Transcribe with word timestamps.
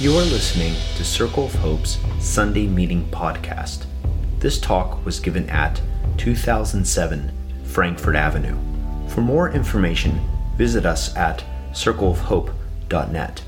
You 0.00 0.16
are 0.16 0.22
listening 0.22 0.76
to 0.96 1.04
Circle 1.04 1.46
of 1.46 1.54
Hope's 1.56 1.98
Sunday 2.20 2.68
Meeting 2.68 3.04
Podcast. 3.10 3.86
This 4.38 4.60
talk 4.60 5.04
was 5.04 5.18
given 5.18 5.50
at 5.50 5.82
2007 6.18 7.32
Frankford 7.64 8.14
Avenue. 8.14 8.56
For 9.08 9.22
more 9.22 9.50
information, 9.50 10.20
visit 10.54 10.86
us 10.86 11.16
at 11.16 11.42
circleofhope.net. 11.72 13.42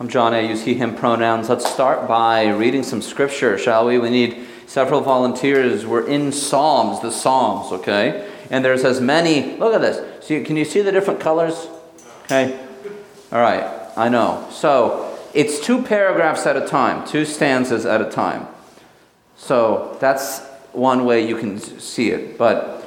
I'm 0.00 0.08
John. 0.08 0.34
I 0.34 0.40
use 0.40 0.64
he, 0.64 0.74
him 0.74 0.96
pronouns. 0.96 1.48
Let's 1.48 1.70
start 1.70 2.08
by 2.08 2.48
reading 2.48 2.82
some 2.82 3.00
scripture, 3.00 3.56
shall 3.56 3.86
we? 3.86 4.00
We 4.00 4.10
need 4.10 4.44
several 4.66 5.02
volunteers. 5.02 5.86
We're 5.86 6.08
in 6.08 6.32
Psalms, 6.32 7.00
the 7.00 7.12
Psalms, 7.12 7.70
okay? 7.70 8.28
And 8.50 8.64
there's 8.64 8.82
as 8.82 9.00
many. 9.00 9.56
Look 9.58 9.72
at 9.72 9.82
this. 9.82 10.26
See, 10.26 10.42
can 10.42 10.56
you 10.56 10.64
see 10.64 10.82
the 10.82 10.90
different 10.90 11.20
colors? 11.20 11.68
Okay. 12.24 12.58
All 13.30 13.40
right. 13.40 13.81
I 13.96 14.08
know. 14.08 14.46
So 14.50 15.18
it's 15.34 15.60
two 15.60 15.82
paragraphs 15.82 16.46
at 16.46 16.56
a 16.56 16.66
time, 16.66 17.06
two 17.06 17.24
stanzas 17.24 17.86
at 17.86 18.00
a 18.00 18.10
time. 18.10 18.46
So 19.36 19.96
that's 20.00 20.40
one 20.72 21.04
way 21.04 21.26
you 21.26 21.36
can 21.36 21.58
see 21.58 22.10
it, 22.10 22.38
but 22.38 22.84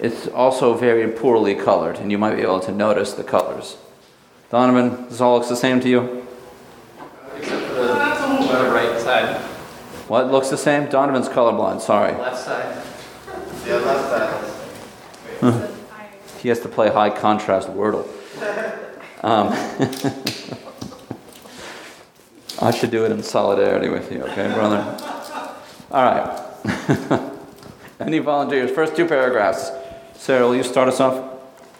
it's 0.00 0.28
also 0.28 0.74
very 0.74 1.10
poorly 1.12 1.54
colored, 1.54 1.98
and 1.98 2.10
you 2.10 2.18
might 2.18 2.36
be 2.36 2.42
able 2.42 2.60
to 2.60 2.72
notice 2.72 3.12
the 3.12 3.24
colors. 3.24 3.76
Donovan, 4.50 5.08
this 5.08 5.20
all 5.20 5.36
looks 5.36 5.48
the 5.48 5.56
same 5.56 5.80
to 5.80 5.88
you? 5.88 6.26
Except 7.36 7.66
for 7.66 7.74
the, 7.74 7.84
the 7.84 8.70
right 8.70 8.98
side. 9.00 9.36
What 10.08 10.30
looks 10.32 10.48
the 10.48 10.56
same? 10.56 10.88
Donovan's 10.88 11.28
colorblind, 11.28 11.80
sorry. 11.80 12.12
Left 12.12 12.38
side. 12.38 12.82
Yeah, 13.66 13.76
left 13.76 14.50
side. 15.40 15.70
he 16.40 16.48
has 16.48 16.60
to 16.60 16.68
play 16.68 16.90
high 16.90 17.10
contrast 17.10 17.68
Wordle. 17.68 18.08
Um, 19.22 19.48
I 22.62 22.70
should 22.70 22.90
do 22.90 23.04
it 23.04 23.12
in 23.12 23.22
solidarity 23.22 23.88
with 23.88 24.12
you, 24.12 24.22
okay, 24.24 24.52
brother? 24.52 24.96
All 25.90 26.04
right. 26.04 27.30
Any 28.00 28.18
volunteers? 28.18 28.70
First 28.70 28.96
two 28.96 29.06
paragraphs. 29.06 29.70
Sarah, 30.14 30.46
will 30.46 30.56
you 30.56 30.62
start 30.62 30.88
us 30.88 31.00
off? 31.00 31.28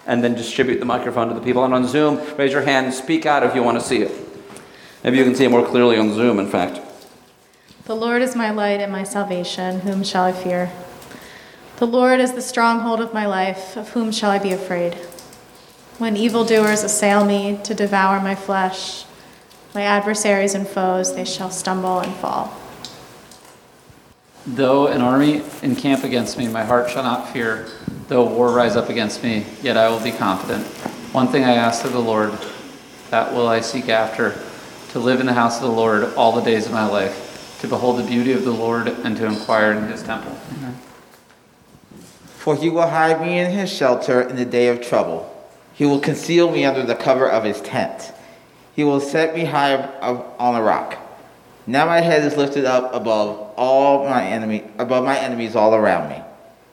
And 0.07 0.25
then 0.25 0.35
distribute 0.35 0.79
the 0.79 0.87
microphone 0.87 1.29
to 1.29 1.35
the 1.35 1.41
people. 1.41 1.65
And 1.65 1.75
on 1.75 1.87
Zoom, 1.87 2.19
raise 2.37 2.53
your 2.53 2.63
hand, 2.63 2.93
speak 2.95 3.27
out 3.27 3.43
if 3.43 3.55
you 3.55 3.63
want 3.63 3.79
to 3.79 3.85
see 3.85 3.99
it. 3.99 4.11
Maybe 5.05 5.19
you 5.19 5.25
can 5.25 5.35
see 5.35 5.45
it 5.45 5.51
more 5.51 5.65
clearly 5.65 5.99
on 5.99 6.15
Zoom, 6.15 6.39
in 6.39 6.49
fact. 6.49 6.81
The 7.85 7.95
Lord 7.95 8.23
is 8.23 8.37
my 8.37 8.51
light 8.51 8.81
and 8.81 8.91
my 8.91 9.03
salvation. 9.03 9.81
Whom 9.81 10.03
shall 10.03 10.25
I 10.25 10.33
fear? 10.33 10.71
The 11.77 11.87
Lord 11.87 12.21
is 12.21 12.33
the 12.33 12.43
stronghold 12.43 13.01
of 13.01 13.15
my 13.15 13.27
life. 13.27 13.77
Of 13.77 13.91
whom 13.91 14.13
shall 14.13 14.31
I 14.31 14.39
be 14.39 14.53
afraid? 14.53 14.99
When 16.01 16.17
evildoers 16.17 16.83
assail 16.83 17.27
me 17.27 17.61
to 17.63 17.75
devour 17.75 18.23
my 18.23 18.35
flesh, 18.35 19.05
my 19.75 19.83
adversaries 19.83 20.55
and 20.55 20.67
foes, 20.67 21.15
they 21.15 21.27
shall 21.27 21.51
stumble 21.51 22.01
and 22.01 22.15
fall. 22.15 22.57
Though 24.47 24.87
an 24.87 25.03
army 25.03 25.43
encamp 25.61 26.03
against 26.03 26.39
me, 26.39 26.49
my 26.49 26.65
heart 26.65 26.89
shall 26.89 27.03
not 27.03 27.29
fear. 27.35 27.69
Though 28.09 28.25
war 28.25 28.51
rise 28.51 28.77
up 28.77 28.89
against 28.89 29.23
me, 29.23 29.45
yet 29.61 29.77
I 29.77 29.91
will 29.91 30.01
be 30.01 30.11
confident. 30.11 30.67
One 31.13 31.29
thing 31.29 31.45
I 31.45 31.53
ask 31.53 31.85
of 31.85 31.93
the 31.93 31.99
Lord, 31.99 32.33
that 33.11 33.35
will 33.35 33.47
I 33.47 33.61
seek 33.61 33.91
after, 33.91 34.41
to 34.93 34.99
live 34.99 35.21
in 35.21 35.27
the 35.27 35.35
house 35.35 35.57
of 35.57 35.65
the 35.65 35.77
Lord 35.77 36.15
all 36.15 36.33
the 36.33 36.41
days 36.41 36.65
of 36.65 36.73
my 36.73 36.89
life, 36.89 37.59
to 37.61 37.69
behold 37.69 37.99
the 37.99 38.05
beauty 38.05 38.33
of 38.33 38.47
the 38.47 38.53
Lord 38.53 38.89
and 38.89 39.19
to 39.19 39.27
inquire 39.27 39.73
in 39.73 39.87
his 39.89 40.03
temple. 40.03 40.35
Amen. 40.57 40.79
For 42.39 42.57
he 42.57 42.71
will 42.71 42.89
hide 42.89 43.21
me 43.21 43.39
in 43.39 43.51
his 43.51 43.71
shelter 43.71 44.23
in 44.23 44.37
the 44.37 44.47
day 44.47 44.69
of 44.69 44.81
trouble. 44.81 45.37
He 45.81 45.87
will 45.87 46.01
conceal 46.01 46.51
me 46.51 46.67
under 46.67 46.83
the 46.83 46.95
cover 46.95 47.27
of 47.27 47.43
his 47.43 47.59
tent. 47.63 48.13
He 48.77 48.85
will 48.85 49.01
set 49.01 49.35
me 49.35 49.47
high 49.47 49.77
on 49.79 50.55
a 50.55 50.63
rock. 50.63 50.99
Now 51.67 51.87
my 51.87 52.03
head 52.03 52.23
is 52.23 52.37
lifted 52.37 52.67
up 52.67 52.93
above 52.93 53.55
all 53.57 54.05
my 54.05 54.23
enemy, 54.23 54.65
above 54.77 55.07
my 55.07 55.19
enemies 55.19 55.57
all 55.57 55.75
around 55.75 56.11
me. 56.11 56.23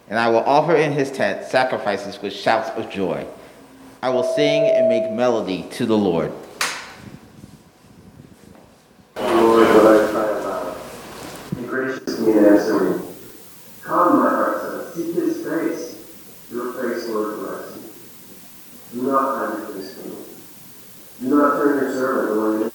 And 0.09 0.19
I 0.19 0.27
will 0.27 0.43
offer 0.43 0.75
in 0.75 0.91
his 0.91 1.09
tent 1.09 1.45
sacrifices 1.45 2.21
with 2.21 2.33
shouts 2.33 2.69
of 2.71 2.89
joy. 2.89 3.25
I 4.03 4.09
will 4.09 4.25
sing 4.25 4.63
and 4.63 4.89
make 4.89 5.09
melody 5.09 5.63
to 5.71 5.85
the 5.85 5.97
Lord. 5.97 6.33
Lord, 9.15 9.67
what 9.69 9.87
I 9.87 10.11
cry 10.11 10.75
gracious 11.65 12.19
me 12.19 12.33
and 12.33 12.45
answer 12.45 12.77
me. 12.77 13.05
Come, 13.83 14.17
my 14.17 14.29
heart 14.31 14.61
says, 14.61 14.95
seek 14.95 15.15
his 15.15 15.37
face. 15.45 16.51
Your 16.51 16.73
face, 16.73 17.07
Lord, 17.07 17.37
bless. 17.37 17.67
Do 18.93 18.96
not. 19.07 19.67
Do 21.19 21.29
not 21.29 21.57
turn 21.57 21.83
your 21.83 21.93
servant 21.93 22.61
away. 22.61 22.71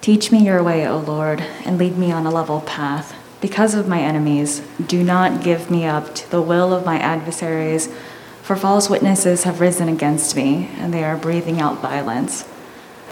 Teach 0.00 0.32
me 0.32 0.44
your 0.44 0.62
way, 0.62 0.86
O 0.86 0.98
Lord, 0.98 1.40
and 1.64 1.78
lead 1.78 1.96
me 1.96 2.10
on 2.10 2.26
a 2.26 2.30
level 2.30 2.60
path. 2.62 3.14
Because 3.40 3.74
of 3.74 3.86
my 3.86 4.00
enemies, 4.00 4.62
do 4.84 5.04
not 5.04 5.44
give 5.44 5.70
me 5.70 5.84
up 5.84 6.14
to 6.16 6.30
the 6.30 6.42
will 6.42 6.72
of 6.72 6.84
my 6.84 6.98
adversaries, 6.98 7.88
for 8.42 8.56
false 8.56 8.90
witnesses 8.90 9.44
have 9.44 9.60
risen 9.60 9.88
against 9.88 10.34
me, 10.34 10.70
and 10.78 10.92
they 10.92 11.04
are 11.04 11.16
breathing 11.16 11.60
out 11.60 11.80
violence. 11.80 12.48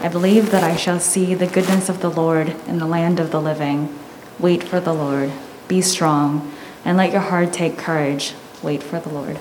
I 0.01 0.09
believe 0.09 0.51
that 0.51 0.63
I 0.63 0.75
shall 0.75 0.99
see 0.99 1.33
the 1.33 1.47
goodness 1.47 1.87
of 1.87 2.01
the 2.01 2.11
Lord 2.11 2.49
in 2.67 2.77
the 2.77 2.85
land 2.85 3.19
of 3.19 3.31
the 3.31 3.41
living. 3.41 3.97
Wait 4.37 4.63
for 4.63 4.79
the 4.79 4.93
Lord. 4.93 5.31
Be 5.67 5.81
strong, 5.81 6.51
and 6.83 6.97
let 6.97 7.11
your 7.11 7.21
heart 7.21 7.53
take 7.53 7.77
courage. 7.77 8.33
Wait 8.61 8.83
for 8.83 8.99
the 8.99 9.09
Lord. 9.09 9.39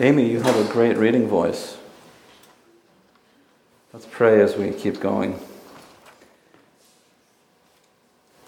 Amy, 0.00 0.28
you 0.28 0.40
have 0.40 0.56
a 0.56 0.70
great 0.72 0.96
reading 0.96 1.28
voice. 1.28 1.78
Let's 3.92 4.04
pray 4.04 4.42
as 4.42 4.56
we 4.56 4.72
keep 4.72 5.00
going. 5.00 5.38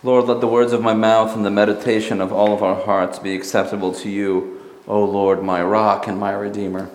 Lord, 0.02 0.26
let 0.26 0.40
the 0.40 0.48
words 0.48 0.72
of 0.72 0.82
my 0.82 0.94
mouth 0.94 1.34
and 1.34 1.46
the 1.46 1.50
meditation 1.50 2.20
of 2.20 2.32
all 2.32 2.52
of 2.52 2.62
our 2.62 2.84
hearts 2.84 3.18
be 3.18 3.34
acceptable 3.34 3.94
to 3.94 4.10
you, 4.10 4.60
O 4.86 5.02
Lord, 5.02 5.42
my 5.42 5.62
rock 5.62 6.06
and 6.06 6.18
my 6.18 6.32
redeemer. 6.32 6.90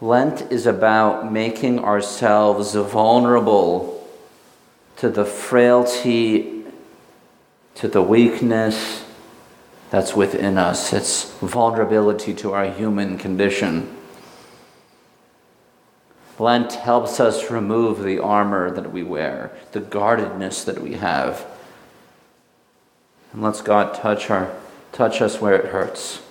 Lent 0.00 0.52
is 0.52 0.66
about 0.66 1.32
making 1.32 1.80
ourselves 1.80 2.74
vulnerable 2.74 4.06
to 4.98 5.08
the 5.08 5.24
frailty, 5.24 6.64
to 7.74 7.88
the 7.88 8.02
weakness 8.02 9.07
that's 9.90 10.14
within 10.14 10.58
us. 10.58 10.92
It's 10.92 11.32
vulnerability 11.40 12.34
to 12.34 12.52
our 12.52 12.70
human 12.70 13.18
condition. 13.18 13.96
Lent 16.38 16.72
helps 16.74 17.18
us 17.18 17.50
remove 17.50 18.02
the 18.02 18.18
armor 18.18 18.70
that 18.70 18.92
we 18.92 19.02
wear, 19.02 19.50
the 19.72 19.80
guardedness 19.80 20.62
that 20.64 20.80
we 20.80 20.94
have. 20.94 21.44
And 23.32 23.42
let's 23.42 23.60
God 23.60 23.94
touch 23.94 24.30
our 24.30 24.54
touch 24.92 25.20
us 25.20 25.40
where 25.40 25.54
it 25.54 25.66
hurts. 25.66 26.22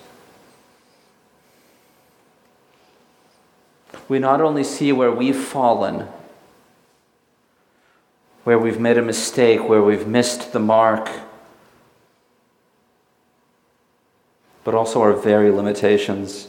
We 4.08 4.18
not 4.18 4.40
only 4.40 4.64
see 4.64 4.90
where 4.92 5.12
we've 5.12 5.36
fallen, 5.36 6.08
where 8.44 8.58
we've 8.58 8.80
made 8.80 8.96
a 8.98 9.02
mistake, 9.02 9.68
where 9.68 9.82
we've 9.82 10.06
missed 10.06 10.52
the 10.52 10.58
mark, 10.58 11.10
but 14.64 14.74
also 14.74 15.00
our 15.02 15.12
very 15.12 15.50
limitations. 15.50 16.48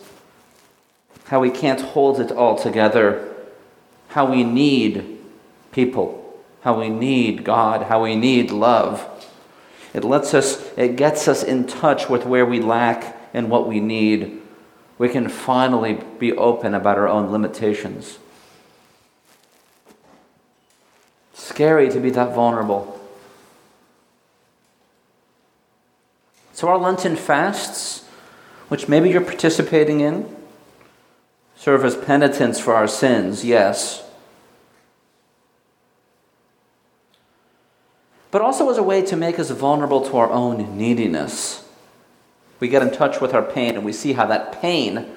How 1.26 1.40
we 1.40 1.52
can't 1.52 1.82
hold 1.82 2.20
it 2.20 2.32
all 2.32 2.58
together 2.58 3.30
how 4.10 4.26
we 4.26 4.44
need 4.44 5.20
people, 5.72 6.38
how 6.62 6.80
we 6.80 6.90
need 6.90 7.44
God, 7.44 7.84
how 7.84 8.04
we 8.04 8.16
need 8.16 8.52
love. 8.52 9.08
It 9.94 10.04
lets 10.04 10.34
us, 10.34 10.68
it 10.78 10.96
gets 10.96 11.28
us 11.28 11.44
in 11.44 11.66
touch 11.66 12.10
with 12.10 12.26
where 12.26 12.46
we 12.46 12.60
lack 12.60 13.16
and 13.34 13.50
what 13.50 13.68
we 13.68 13.80
need. 13.80 14.42
We 14.98 15.10
can 15.10 15.30
finally 15.30 16.02
be 16.18 16.34
open 16.34 16.74
about 16.74 16.98
our 16.98 17.08
own 17.08 17.32
limitations. 17.32 18.18
Scary 21.34 21.90
to 21.90 22.00
be 22.00 22.10
that 22.12 22.36
vulnerable. 22.36 22.99
So, 26.60 26.68
our 26.68 26.78
Lenten 26.78 27.16
fasts, 27.16 28.04
which 28.68 28.90
maybe 28.90 29.10
you're 29.10 29.22
participating 29.22 30.02
in, 30.02 30.36
serve 31.56 31.86
as 31.86 31.96
penitence 31.96 32.60
for 32.60 32.74
our 32.74 32.86
sins, 32.86 33.46
yes. 33.46 34.04
But 38.30 38.42
also 38.42 38.70
as 38.70 38.78
a 38.78 38.84
way 38.84 39.02
to 39.04 39.16
make 39.16 39.40
us 39.40 39.52
vulnerable 39.52 40.02
to 40.10 40.18
our 40.18 40.30
own 40.30 40.78
neediness. 40.78 41.66
We 42.60 42.68
get 42.68 42.82
in 42.82 42.92
touch 42.92 43.22
with 43.22 43.34
our 43.34 43.42
pain 43.42 43.76
and 43.76 43.86
we 43.86 43.94
see 43.94 44.12
how 44.12 44.26
that 44.26 44.62
pain 44.62 45.10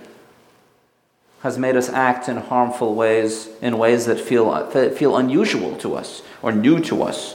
has 1.40 1.58
made 1.58 1.74
us 1.74 1.88
act 1.88 2.28
in 2.28 2.36
harmful 2.36 2.94
ways, 2.94 3.48
in 3.60 3.78
ways 3.78 4.06
that 4.06 4.20
feel, 4.20 4.48
that 4.48 4.96
feel 4.96 5.16
unusual 5.16 5.76
to 5.78 5.96
us 5.96 6.22
or 6.40 6.52
new 6.52 6.78
to 6.82 7.02
us. 7.02 7.34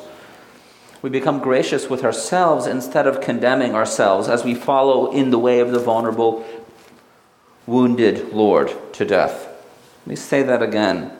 We 1.01 1.09
become 1.09 1.39
gracious 1.39 1.89
with 1.89 2.03
ourselves 2.03 2.65
instead 2.65 3.05
of 3.05 3.21
condemning 3.21 3.75
ourselves 3.75 4.27
as 4.27 4.44
we 4.44 4.55
follow 4.55 5.11
in 5.11 5.29
the 5.29 5.39
way 5.39 5.59
of 5.59 5.71
the 5.71 5.79
vulnerable 5.79 6.45
wounded 7.67 8.33
Lord 8.33 8.73
to 8.94 9.05
death. 9.05 9.47
Let 10.01 10.07
me 10.07 10.15
say 10.15 10.41
that 10.44 10.63
again. 10.63 11.11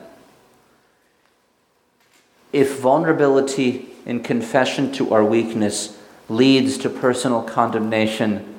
If 2.52 2.80
vulnerability 2.80 3.90
in 4.06 4.22
confession 4.22 4.90
to 4.92 5.12
our 5.12 5.24
weakness 5.24 5.98
leads 6.28 6.78
to 6.78 6.90
personal 6.90 7.42
condemnation, 7.42 8.58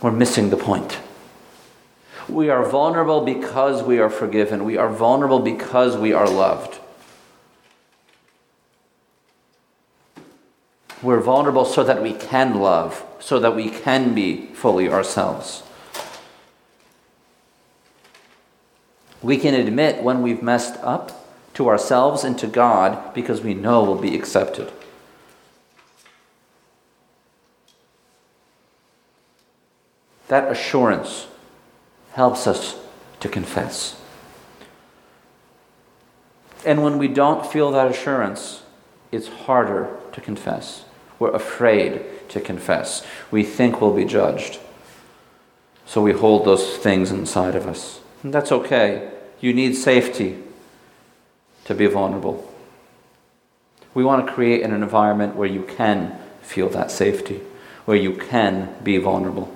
we're 0.00 0.12
missing 0.12 0.50
the 0.50 0.56
point. 0.56 0.98
We 2.28 2.48
are 2.48 2.64
vulnerable 2.64 3.22
because 3.22 3.82
we 3.82 3.98
are 3.98 4.08
forgiven. 4.08 4.64
We 4.64 4.76
are 4.76 4.88
vulnerable 4.88 5.40
because 5.40 5.96
we 5.96 6.12
are 6.12 6.28
loved. 6.28 6.78
We're 11.04 11.20
vulnerable 11.20 11.66
so 11.66 11.84
that 11.84 12.02
we 12.02 12.14
can 12.14 12.58
love, 12.58 13.04
so 13.20 13.38
that 13.38 13.54
we 13.54 13.68
can 13.68 14.14
be 14.14 14.46
fully 14.54 14.88
ourselves. 14.88 15.62
We 19.22 19.36
can 19.36 19.52
admit 19.52 20.02
when 20.02 20.22
we've 20.22 20.42
messed 20.42 20.76
up 20.82 21.26
to 21.54 21.68
ourselves 21.68 22.24
and 22.24 22.38
to 22.38 22.46
God 22.46 23.12
because 23.12 23.42
we 23.42 23.52
know 23.52 23.84
we'll 23.84 24.00
be 24.00 24.16
accepted. 24.16 24.72
That 30.28 30.50
assurance 30.50 31.26
helps 32.12 32.46
us 32.46 32.76
to 33.20 33.28
confess. 33.28 34.00
And 36.64 36.82
when 36.82 36.96
we 36.96 37.08
don't 37.08 37.46
feel 37.46 37.72
that 37.72 37.90
assurance, 37.90 38.62
it's 39.12 39.28
harder 39.28 39.94
to 40.12 40.22
confess. 40.22 40.86
We're 41.18 41.30
afraid 41.30 42.02
to 42.30 42.40
confess. 42.40 43.06
We 43.30 43.44
think 43.44 43.80
we'll 43.80 43.94
be 43.94 44.04
judged. 44.04 44.58
So 45.86 46.00
we 46.00 46.12
hold 46.12 46.44
those 46.44 46.76
things 46.76 47.10
inside 47.10 47.54
of 47.54 47.66
us. 47.66 48.00
And 48.22 48.32
that's 48.32 48.52
okay. 48.52 49.10
You 49.40 49.52
need 49.52 49.74
safety 49.74 50.42
to 51.66 51.74
be 51.74 51.86
vulnerable. 51.86 52.50
We 53.92 54.04
want 54.04 54.26
to 54.26 54.32
create 54.32 54.62
an 54.62 54.72
environment 54.72 55.36
where 55.36 55.48
you 55.48 55.62
can 55.62 56.18
feel 56.42 56.68
that 56.70 56.90
safety, 56.90 57.40
where 57.84 57.96
you 57.96 58.14
can 58.14 58.74
be 58.82 58.98
vulnerable. 58.98 59.54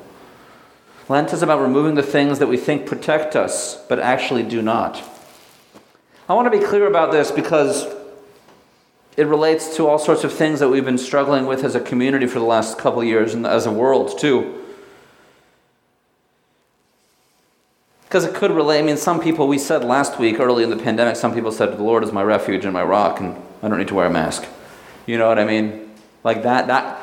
Lent 1.09 1.33
is 1.33 1.43
about 1.43 1.61
removing 1.61 1.95
the 1.95 2.03
things 2.03 2.39
that 2.39 2.49
we 2.49 2.57
think 2.57 2.87
protect 2.87 3.35
us, 3.35 3.83
but 3.89 3.99
actually 3.99 4.43
do 4.43 4.61
not. 4.61 5.03
I 6.29 6.35
want 6.35 6.53
to 6.53 6.59
be 6.59 6.65
clear 6.65 6.87
about 6.87 7.11
this 7.11 7.31
because 7.31 7.87
it 9.19 9.27
relates 9.27 9.75
to 9.75 9.89
all 9.89 9.99
sorts 9.99 10.23
of 10.23 10.33
things 10.33 10.61
that 10.61 10.69
we've 10.69 10.85
been 10.85 10.97
struggling 10.97 11.45
with 11.45 11.65
as 11.65 11.75
a 11.75 11.81
community 11.81 12.25
for 12.25 12.39
the 12.39 12.45
last 12.45 12.79
couple 12.79 13.03
years 13.03 13.35
and 13.35 13.45
as 13.45 13.67
a 13.67 13.73
world, 13.73 14.17
too. 14.17 14.65
Because 18.05 18.25
it 18.25 18.33
could 18.33 18.53
relate. 18.53 18.79
I 18.79 18.83
mean, 18.83 18.97
some 18.97 19.21
people, 19.21 19.49
we 19.49 19.59
said 19.59 19.83
last 19.83 20.21
week, 20.21 20.39
early 20.39 20.63
in 20.63 20.71
the 20.71 20.77
pandemic, 20.77 21.17
some 21.17 21.35
people 21.35 21.51
said, 21.51 21.77
The 21.77 21.83
Lord 21.83 22.05
is 22.05 22.13
my 22.13 22.23
refuge 22.23 22.65
and 22.65 22.73
my 22.73 22.85
rock, 22.85 23.19
and 23.19 23.37
I 23.61 23.67
don't 23.67 23.79
need 23.79 23.89
to 23.89 23.97
wear 23.97 24.07
a 24.07 24.11
mask. 24.11 24.47
You 25.05 25.19
know 25.19 25.27
what 25.27 25.41
I 25.41 25.45
mean? 25.45 25.91
Like 26.23 26.45
that, 26.45 26.69
that 26.69 27.01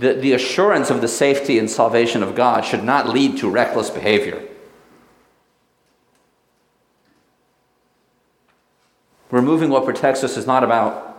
the, 0.00 0.14
the 0.14 0.32
assurance 0.32 0.90
of 0.90 1.02
the 1.02 1.08
safety 1.08 1.60
and 1.60 1.70
salvation 1.70 2.24
of 2.24 2.34
God 2.34 2.64
should 2.64 2.82
not 2.82 3.08
lead 3.08 3.38
to 3.38 3.48
reckless 3.48 3.90
behavior. 3.90 4.42
Removing 9.30 9.70
what 9.70 9.84
protects 9.84 10.24
us 10.24 10.36
is 10.36 10.48
not 10.48 10.64
about, 10.64 11.13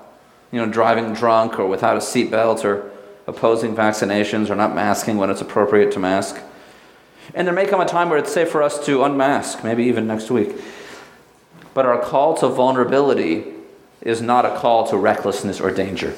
you 0.56 0.66
know, 0.66 0.72
driving 0.72 1.12
drunk 1.12 1.60
or 1.60 1.68
without 1.68 1.98
a 1.98 2.00
seatbelt 2.00 2.63
or 2.63 2.90
opposing 3.28 3.75
vaccinations 3.75 4.50
or 4.50 4.56
not 4.56 4.74
masking 4.74 5.18
when 5.18 5.30
it's 5.30 5.42
appropriate 5.42 5.92
to 5.92 6.00
mask. 6.00 6.42
And 7.34 7.46
there 7.46 7.54
may 7.54 7.66
come 7.66 7.81
a 7.81 7.86
time 7.86 8.10
where 8.10 8.18
it's 8.18 8.31
safe 8.31 8.50
for 8.50 8.63
us 8.63 8.86
to 8.86 9.04
unmask, 9.04 9.66
maybe 9.66 9.84
even 9.84 10.07
next 10.07 10.31
week. 10.31 10.56
But 11.74 11.86
our 11.86 12.00
call 12.00 12.38
to 12.38 12.48
vulnerability 12.48 13.44
is 14.02 14.22
not 14.22 14.46
a 14.46 14.56
call 14.56 14.88
to 14.88 14.96
recklessness 14.96 15.60
or 15.60 15.72
danger. 15.72 16.16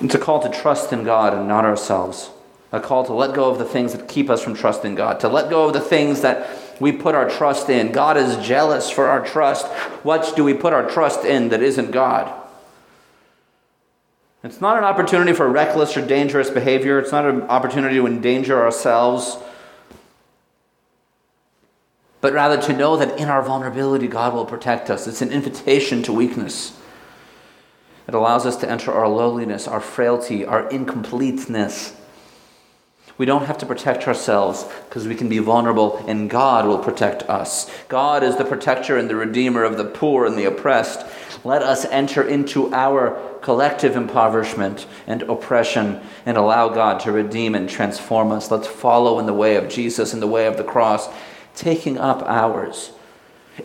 It's 0.00 0.14
a 0.14 0.18
call 0.18 0.40
to 0.40 0.48
trust 0.48 0.94
in 0.94 1.04
God 1.04 1.34
and 1.34 1.46
not 1.46 1.66
ourselves. 1.66 2.30
A 2.72 2.80
call 2.80 3.04
to 3.04 3.12
let 3.12 3.34
go 3.34 3.50
of 3.50 3.58
the 3.58 3.66
things 3.66 3.92
that 3.92 4.08
keep 4.08 4.30
us 4.30 4.42
from 4.42 4.54
trusting 4.54 4.94
God, 4.94 5.20
to 5.20 5.28
let 5.28 5.50
go 5.50 5.66
of 5.66 5.74
the 5.74 5.80
things 5.80 6.22
that 6.22 6.71
we 6.82 6.92
put 6.92 7.14
our 7.14 7.30
trust 7.30 7.70
in. 7.70 7.92
God 7.92 8.16
is 8.16 8.44
jealous 8.44 8.90
for 8.90 9.06
our 9.06 9.24
trust. 9.24 9.66
What 10.04 10.34
do 10.34 10.42
we 10.42 10.52
put 10.52 10.72
our 10.72 10.90
trust 10.90 11.24
in 11.24 11.48
that 11.50 11.62
isn't 11.62 11.92
God? 11.92 12.40
It's 14.42 14.60
not 14.60 14.76
an 14.76 14.82
opportunity 14.82 15.32
for 15.32 15.48
reckless 15.48 15.96
or 15.96 16.04
dangerous 16.04 16.50
behavior. 16.50 16.98
It's 16.98 17.12
not 17.12 17.24
an 17.24 17.42
opportunity 17.42 17.94
to 17.94 18.06
endanger 18.06 18.60
ourselves, 18.60 19.38
but 22.20 22.32
rather 22.32 22.60
to 22.62 22.72
know 22.72 22.96
that 22.96 23.16
in 23.16 23.28
our 23.28 23.42
vulnerability, 23.42 24.08
God 24.08 24.34
will 24.34 24.44
protect 24.44 24.90
us. 24.90 25.06
It's 25.06 25.22
an 25.22 25.30
invitation 25.30 26.02
to 26.02 26.12
weakness. 26.12 26.76
It 28.08 28.14
allows 28.14 28.44
us 28.44 28.56
to 28.56 28.68
enter 28.68 28.92
our 28.92 29.08
lowliness, 29.08 29.68
our 29.68 29.80
frailty, 29.80 30.44
our 30.44 30.68
incompleteness. 30.68 31.96
We 33.22 33.26
don't 33.26 33.46
have 33.46 33.58
to 33.58 33.66
protect 33.66 34.08
ourselves 34.08 34.66
because 34.88 35.06
we 35.06 35.14
can 35.14 35.28
be 35.28 35.38
vulnerable 35.38 36.04
and 36.08 36.28
God 36.28 36.66
will 36.66 36.80
protect 36.80 37.22
us. 37.30 37.70
God 37.86 38.24
is 38.24 38.34
the 38.34 38.44
protector 38.44 38.96
and 38.96 39.08
the 39.08 39.14
redeemer 39.14 39.62
of 39.62 39.76
the 39.76 39.84
poor 39.84 40.26
and 40.26 40.36
the 40.36 40.46
oppressed. 40.46 41.06
Let 41.44 41.62
us 41.62 41.84
enter 41.84 42.26
into 42.26 42.74
our 42.74 43.38
collective 43.40 43.94
impoverishment 43.94 44.88
and 45.06 45.22
oppression 45.22 46.00
and 46.26 46.36
allow 46.36 46.70
God 46.70 46.98
to 47.02 47.12
redeem 47.12 47.54
and 47.54 47.70
transform 47.70 48.32
us. 48.32 48.50
Let's 48.50 48.66
follow 48.66 49.20
in 49.20 49.26
the 49.26 49.32
way 49.32 49.54
of 49.54 49.68
Jesus, 49.68 50.12
in 50.12 50.18
the 50.18 50.26
way 50.26 50.48
of 50.48 50.56
the 50.56 50.64
cross, 50.64 51.08
taking 51.54 51.98
up 51.98 52.22
ours. 52.22 52.90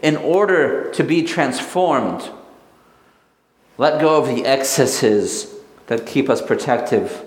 In 0.03 0.17
order 0.17 0.91
to 0.91 1.03
be 1.03 1.23
transformed, 1.23 2.29
let 3.79 3.99
go 3.99 4.21
of 4.21 4.27
the 4.27 4.45
excesses 4.45 5.55
that 5.87 6.05
keep 6.05 6.29
us 6.29 6.43
protective. 6.43 7.23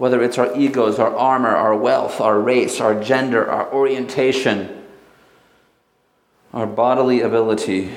Whether 0.00 0.22
it's 0.22 0.38
our 0.38 0.56
egos, 0.56 0.98
our 0.98 1.14
armor, 1.14 1.54
our 1.54 1.76
wealth, 1.76 2.22
our 2.22 2.40
race, 2.40 2.80
our 2.80 2.98
gender, 3.04 3.46
our 3.46 3.70
orientation, 3.70 4.82
our 6.54 6.66
bodily 6.66 7.20
ability, 7.20 7.90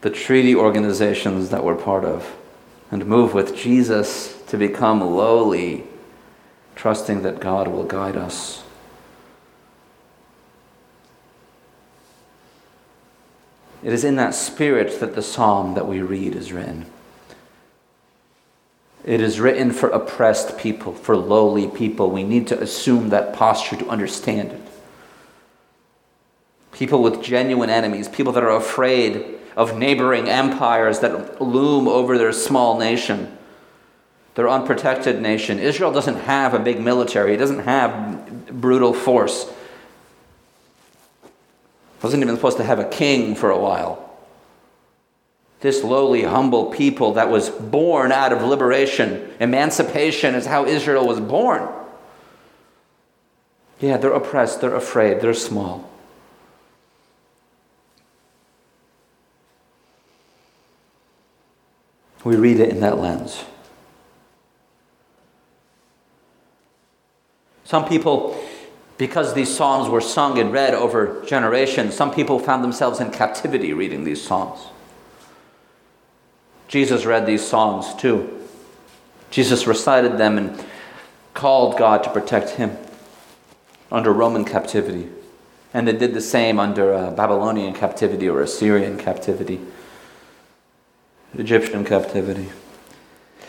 the 0.00 0.10
treaty 0.10 0.52
organizations 0.52 1.50
that 1.50 1.62
we're 1.62 1.76
part 1.76 2.04
of, 2.04 2.34
and 2.90 3.06
move 3.06 3.34
with 3.34 3.54
Jesus 3.54 4.42
to 4.48 4.56
become 4.56 5.00
lowly, 5.00 5.84
trusting 6.74 7.22
that 7.22 7.38
God 7.38 7.68
will 7.68 7.84
guide 7.84 8.16
us. 8.16 8.64
It 13.84 13.92
is 13.92 14.02
in 14.02 14.16
that 14.16 14.34
spirit 14.34 14.98
that 14.98 15.14
the 15.14 15.22
psalm 15.22 15.74
that 15.74 15.86
we 15.86 16.02
read 16.02 16.34
is 16.34 16.52
written. 16.52 16.86
It 19.08 19.22
is 19.22 19.40
written 19.40 19.72
for 19.72 19.88
oppressed 19.88 20.58
people, 20.58 20.92
for 20.92 21.16
lowly 21.16 21.66
people. 21.66 22.10
We 22.10 22.24
need 22.24 22.46
to 22.48 22.60
assume 22.60 23.08
that 23.08 23.32
posture 23.32 23.76
to 23.76 23.88
understand 23.88 24.52
it. 24.52 24.60
People 26.72 27.02
with 27.02 27.22
genuine 27.22 27.70
enemies, 27.70 28.08
people 28.08 28.32
that 28.34 28.42
are 28.42 28.54
afraid 28.54 29.38
of 29.56 29.78
neighboring 29.78 30.28
empires 30.28 30.98
that 31.00 31.40
loom 31.40 31.88
over 31.88 32.18
their 32.18 32.32
small 32.32 32.78
nation, 32.78 33.34
their 34.34 34.48
unprotected 34.48 35.22
nation. 35.22 35.58
Israel 35.58 35.90
doesn't 35.90 36.20
have 36.20 36.52
a 36.52 36.58
big 36.58 36.78
military, 36.78 37.32
it 37.32 37.38
doesn't 37.38 37.60
have 37.60 38.60
brutal 38.60 38.92
force 38.92 39.50
wasn't 42.02 42.22
even 42.22 42.36
supposed 42.36 42.58
to 42.58 42.64
have 42.64 42.78
a 42.78 42.84
king 42.84 43.34
for 43.34 43.50
a 43.50 43.58
while. 43.58 44.07
This 45.60 45.82
lowly, 45.82 46.22
humble 46.22 46.66
people 46.66 47.14
that 47.14 47.30
was 47.30 47.50
born 47.50 48.12
out 48.12 48.32
of 48.32 48.42
liberation, 48.42 49.30
emancipation 49.40 50.34
is 50.34 50.46
how 50.46 50.64
Israel 50.64 51.06
was 51.06 51.20
born. 51.20 51.68
Yeah, 53.80 53.96
they're 53.96 54.12
oppressed, 54.12 54.60
they're 54.60 54.74
afraid, 54.74 55.20
they're 55.20 55.34
small. 55.34 55.88
We 62.24 62.36
read 62.36 62.60
it 62.60 62.70
in 62.70 62.80
that 62.80 62.98
lens. 62.98 63.44
Some 67.64 67.86
people 67.86 68.38
because 68.98 69.32
these 69.32 69.54
psalms 69.54 69.88
were 69.88 70.00
sung 70.00 70.38
and 70.38 70.52
read 70.52 70.74
over 70.74 71.24
generations, 71.24 71.94
some 71.94 72.12
people 72.12 72.40
found 72.40 72.64
themselves 72.64 72.98
in 72.98 73.10
captivity 73.10 73.72
reading 73.72 74.02
these 74.02 74.20
psalms. 74.20 74.60
Jesus 76.68 77.06
read 77.06 77.24
these 77.24 77.44
psalms 77.44 77.94
too. 77.94 78.46
Jesus 79.30 79.66
recited 79.66 80.18
them 80.18 80.38
and 80.38 80.64
called 81.34 81.78
God 81.78 82.04
to 82.04 82.10
protect 82.10 82.50
him 82.50 82.76
under 83.90 84.12
Roman 84.12 84.44
captivity. 84.44 85.08
And 85.72 85.88
they 85.88 85.92
did 85.92 86.14
the 86.14 86.20
same 86.20 86.60
under 86.60 86.94
uh, 86.94 87.10
Babylonian 87.10 87.74
captivity 87.74 88.28
or 88.28 88.42
Assyrian 88.42 88.98
captivity, 88.98 89.60
Egyptian 91.34 91.84
captivity. 91.84 92.50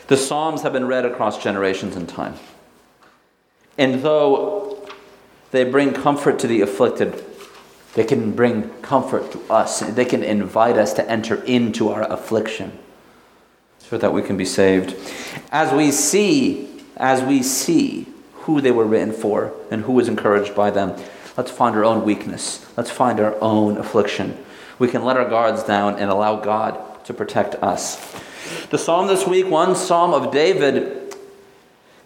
The 0.08 0.16
Psalms 0.16 0.62
have 0.62 0.72
been 0.72 0.86
read 0.86 1.04
across 1.04 1.42
generations 1.42 1.96
and 1.96 2.08
time. 2.08 2.34
And 3.78 4.02
though 4.02 4.88
they 5.50 5.64
bring 5.64 5.92
comfort 5.92 6.38
to 6.40 6.46
the 6.46 6.60
afflicted, 6.62 7.24
they 7.94 8.04
can 8.04 8.32
bring 8.32 8.70
comfort 8.82 9.32
to 9.32 9.40
us. 9.52 9.80
They 9.80 10.04
can 10.04 10.22
invite 10.22 10.76
us 10.76 10.92
to 10.94 11.10
enter 11.10 11.42
into 11.44 11.88
our 11.88 12.02
affliction 12.02 12.78
so 13.90 13.98
that 13.98 14.12
we 14.12 14.22
can 14.22 14.36
be 14.36 14.44
saved. 14.44 14.96
As 15.50 15.72
we 15.72 15.90
see, 15.90 16.68
as 16.96 17.22
we 17.22 17.42
see 17.42 18.06
who 18.34 18.60
they 18.60 18.70
were 18.70 18.84
written 18.84 19.12
for 19.12 19.52
and 19.68 19.82
who 19.82 19.92
was 19.92 20.06
encouraged 20.06 20.54
by 20.54 20.70
them, 20.70 20.96
let's 21.36 21.50
find 21.50 21.74
our 21.74 21.84
own 21.84 22.04
weakness. 22.04 22.64
Let's 22.76 22.90
find 22.90 23.18
our 23.18 23.34
own 23.42 23.76
affliction. 23.76 24.38
We 24.78 24.86
can 24.86 25.04
let 25.04 25.16
our 25.16 25.28
guards 25.28 25.64
down 25.64 25.98
and 25.98 26.08
allow 26.08 26.36
God 26.36 27.04
to 27.06 27.12
protect 27.12 27.56
us. 27.56 27.96
The 28.70 28.78
psalm 28.78 29.08
this 29.08 29.26
week, 29.26 29.46
one 29.46 29.74
psalm 29.74 30.14
of 30.14 30.32
David, 30.32 31.16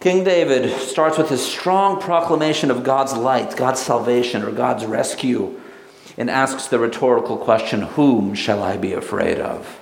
King 0.00 0.24
David 0.24 0.80
starts 0.80 1.18
with 1.18 1.28
his 1.28 1.44
strong 1.44 2.00
proclamation 2.00 2.70
of 2.70 2.82
God's 2.82 3.12
light, 3.12 3.56
God's 3.56 3.80
salvation, 3.80 4.42
or 4.42 4.52
God's 4.52 4.86
rescue, 4.86 5.60
and 6.16 6.30
asks 6.30 6.66
the 6.66 6.78
rhetorical 6.78 7.36
question 7.36 7.82
Whom 7.82 8.34
shall 8.34 8.62
I 8.62 8.78
be 8.78 8.94
afraid 8.94 9.38
of? 9.38 9.80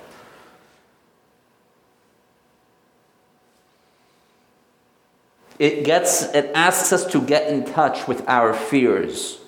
It 5.59 5.85
gets 5.85 6.23
it 6.33 6.51
asks 6.55 6.91
us 6.91 7.05
to 7.11 7.21
get 7.21 7.47
in 7.47 7.65
touch 7.65 8.07
with 8.07 8.27
our 8.27 8.53
fears. 8.53 9.39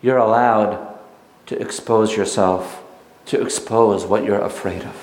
You're 0.00 0.18
allowed 0.18 0.98
to 1.46 1.60
expose 1.60 2.16
yourself, 2.16 2.82
to 3.26 3.40
expose 3.40 4.04
what 4.04 4.24
you're 4.24 4.40
afraid 4.40 4.82
of. 4.82 4.94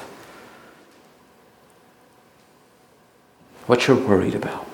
What 3.66 3.88
you're 3.88 3.98
worried 3.98 4.36
about, 4.36 4.66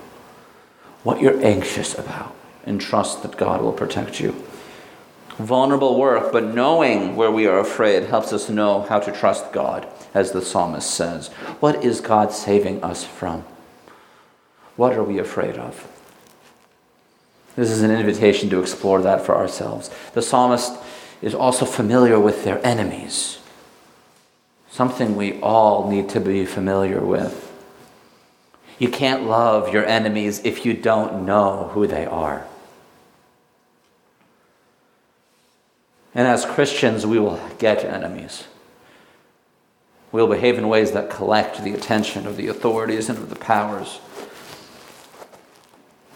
what 1.03 1.21
you're 1.21 1.43
anxious 1.43 1.97
about, 1.97 2.33
and 2.65 2.79
trust 2.79 3.23
that 3.23 3.37
God 3.37 3.61
will 3.61 3.73
protect 3.73 4.19
you. 4.19 4.31
Vulnerable 5.37 5.99
work, 5.99 6.31
but 6.31 6.55
knowing 6.55 7.17
where 7.17 7.29
we 7.29 7.45
are 7.45 7.59
afraid 7.59 8.03
helps 8.03 8.31
us 8.31 8.49
know 8.49 8.83
how 8.83 8.99
to 8.99 9.11
trust 9.11 9.51
God, 9.51 9.85
as 10.13 10.31
the 10.31 10.41
psalmist 10.41 10.89
says. 10.89 11.27
What 11.59 11.83
is 11.83 11.99
God 11.99 12.31
saving 12.31 12.81
us 12.83 13.03
from? 13.03 13.43
What 14.75 14.93
are 14.93 15.03
we 15.03 15.19
afraid 15.19 15.55
of? 15.55 15.87
This 17.55 17.69
is 17.69 17.81
an 17.81 17.91
invitation 17.91 18.49
to 18.49 18.59
explore 18.59 19.01
that 19.01 19.25
for 19.25 19.35
ourselves. 19.35 19.89
The 20.13 20.21
psalmist 20.21 20.73
is 21.21 21.33
also 21.33 21.65
familiar 21.65 22.19
with 22.19 22.43
their 22.43 22.65
enemies, 22.65 23.39
something 24.69 25.15
we 25.15 25.39
all 25.41 25.89
need 25.89 26.09
to 26.09 26.19
be 26.19 26.45
familiar 26.45 26.99
with. 26.99 27.41
You 28.77 28.89
can't 28.89 29.23
love 29.23 29.73
your 29.73 29.85
enemies 29.85 30.41
if 30.43 30.65
you 30.65 30.73
don't 30.73 31.25
know 31.25 31.69
who 31.73 31.87
they 31.87 32.05
are. 32.05 32.45
And 36.13 36.27
as 36.27 36.45
Christians, 36.45 37.05
we 37.05 37.19
will 37.19 37.39
get 37.57 37.85
enemies. 37.85 38.45
We'll 40.11 40.27
behave 40.27 40.57
in 40.57 40.67
ways 40.67 40.91
that 40.91 41.09
collect 41.09 41.61
the 41.63 41.73
attention 41.73 42.25
of 42.25 42.37
the 42.37 42.47
authorities 42.47 43.09
and 43.09 43.17
of 43.17 43.29
the 43.29 43.35
powers. 43.35 43.99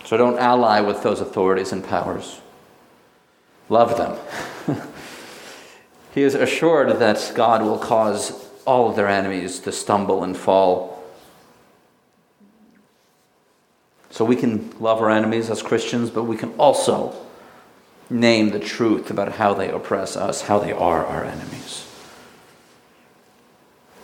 So 0.09 0.17
don't 0.17 0.39
ally 0.39 0.79
with 0.81 1.03
those 1.03 1.21
authorities 1.21 1.71
and 1.71 1.85
powers. 1.85 2.41
Love 3.69 3.95
them. 3.95 4.17
he 6.15 6.23
is 6.23 6.33
assured 6.33 6.97
that 6.97 7.31
God 7.35 7.61
will 7.61 7.77
cause 7.77 8.49
all 8.65 8.89
of 8.89 8.95
their 8.95 9.07
enemies 9.07 9.59
to 9.59 9.71
stumble 9.71 10.23
and 10.23 10.35
fall. 10.35 11.03
So 14.09 14.25
we 14.25 14.35
can 14.35 14.73
love 14.79 14.99
our 14.99 15.11
enemies 15.11 15.51
as 15.51 15.61
Christians, 15.61 16.09
but 16.09 16.23
we 16.23 16.37
can 16.37 16.53
also 16.53 17.15
name 18.09 18.49
the 18.49 18.59
truth 18.59 19.11
about 19.11 19.33
how 19.33 19.53
they 19.53 19.69
oppress 19.69 20.17
us, 20.17 20.41
how 20.41 20.57
they 20.57 20.71
are 20.71 21.05
our 21.05 21.23
enemies. 21.23 21.87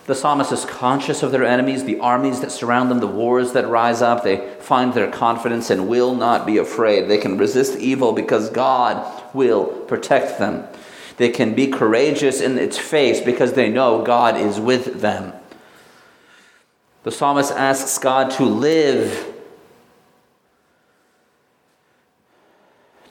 The 0.06 0.14
psalmist 0.14 0.52
is 0.52 0.64
conscious 0.64 1.24
of 1.24 1.32
their 1.32 1.44
enemies, 1.44 1.84
the 1.84 1.98
armies 1.98 2.40
that 2.40 2.52
surround 2.52 2.90
them, 2.90 3.00
the 3.00 3.08
wars 3.08 3.52
that 3.52 3.66
rise 3.66 4.02
up. 4.02 4.22
They 4.22 4.48
find 4.60 4.94
their 4.94 5.10
confidence 5.10 5.68
and 5.68 5.88
will 5.88 6.14
not 6.14 6.46
be 6.46 6.58
afraid. 6.58 7.08
They 7.08 7.18
can 7.18 7.36
resist 7.36 7.76
evil 7.78 8.12
because 8.12 8.48
God 8.50 9.04
will 9.34 9.66
protect 9.66 10.38
them. 10.38 10.64
They 11.16 11.30
can 11.30 11.54
be 11.54 11.66
courageous 11.66 12.40
in 12.40 12.56
its 12.56 12.78
face 12.78 13.20
because 13.20 13.54
they 13.54 13.68
know 13.68 14.02
God 14.02 14.36
is 14.36 14.60
with 14.60 15.00
them. 15.00 15.32
The 17.02 17.10
psalmist 17.10 17.52
asks 17.52 17.98
God 17.98 18.30
to 18.32 18.44
live 18.44 19.35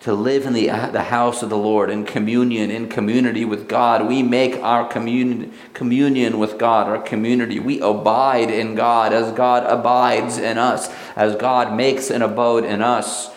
to 0.06 0.14
live 0.14 0.46
in 0.46 0.54
the, 0.54 0.68
the 0.68 1.02
house 1.02 1.42
of 1.42 1.50
the 1.50 1.58
Lord 1.58 1.90
in 1.90 2.06
communion, 2.06 2.70
in 2.70 2.88
community 2.88 3.44
with 3.44 3.68
God. 3.68 4.08
We 4.08 4.22
make 4.22 4.58
our 4.58 4.88
communion, 4.88 5.52
communion 5.74 6.38
with 6.38 6.60
God, 6.60 6.88
our 6.88 7.02
community. 7.02 7.60
We 7.60 7.82
abide 7.82 8.52
in 8.52 8.76
God 8.76 9.14
as 9.14 9.32
God 9.32 9.64
abides 9.64 10.38
in 10.38 10.60
us, 10.60 10.94
as 11.16 11.36
God 11.36 11.76
makes 11.76 12.12
an 12.12 12.22
abode 12.22 12.66
in 12.66 12.84
us. 12.84 13.32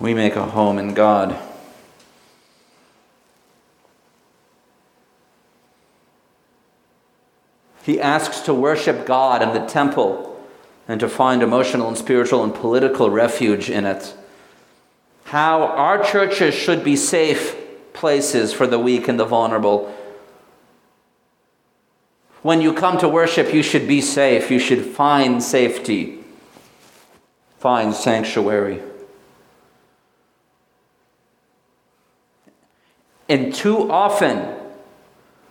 We 0.00 0.14
make 0.14 0.36
a 0.36 0.46
home 0.46 0.78
in 0.78 0.94
God. 0.94 1.38
He 7.82 8.00
asks 8.00 8.40
to 8.40 8.54
worship 8.54 9.04
God 9.04 9.42
in 9.42 9.52
the 9.52 9.68
temple 9.68 10.42
and 10.88 10.98
to 10.98 11.10
find 11.10 11.42
emotional 11.42 11.88
and 11.88 11.98
spiritual 11.98 12.42
and 12.42 12.54
political 12.54 13.10
refuge 13.10 13.68
in 13.68 13.84
it 13.84 14.16
how 15.30 15.62
our 15.62 16.02
churches 16.02 16.52
should 16.52 16.82
be 16.82 16.96
safe 16.96 17.56
places 17.92 18.52
for 18.52 18.66
the 18.66 18.80
weak 18.80 19.06
and 19.06 19.16
the 19.16 19.24
vulnerable. 19.24 19.94
When 22.42 22.60
you 22.60 22.74
come 22.74 22.98
to 22.98 23.08
worship, 23.08 23.54
you 23.54 23.62
should 23.62 23.86
be 23.86 24.00
safe. 24.00 24.50
You 24.50 24.58
should 24.58 24.84
find 24.84 25.40
safety, 25.40 26.18
find 27.60 27.94
sanctuary. 27.94 28.82
And 33.28 33.54
too 33.54 33.88
often, 33.88 34.56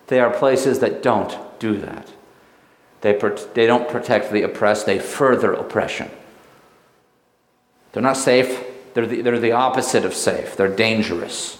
they 0.08 0.20
are 0.20 0.30
places 0.30 0.80
that 0.80 1.02
don't 1.02 1.38
do 1.58 1.78
that. 1.78 2.12
They, 3.00 3.18
they 3.54 3.66
don't 3.66 3.88
protect 3.88 4.34
the 4.34 4.42
oppressed, 4.42 4.86
they 4.86 5.00
further 5.00 5.54
oppression. 5.54 6.12
They're 7.94 8.04
not 8.04 8.18
safe, 8.18 8.66
they're 8.94 9.06
the, 9.06 9.22
they're 9.22 9.40
the 9.40 9.52
opposite 9.52 10.06
of 10.06 10.14
safe, 10.14 10.56
they're 10.56 10.74
dangerous. 10.74 11.58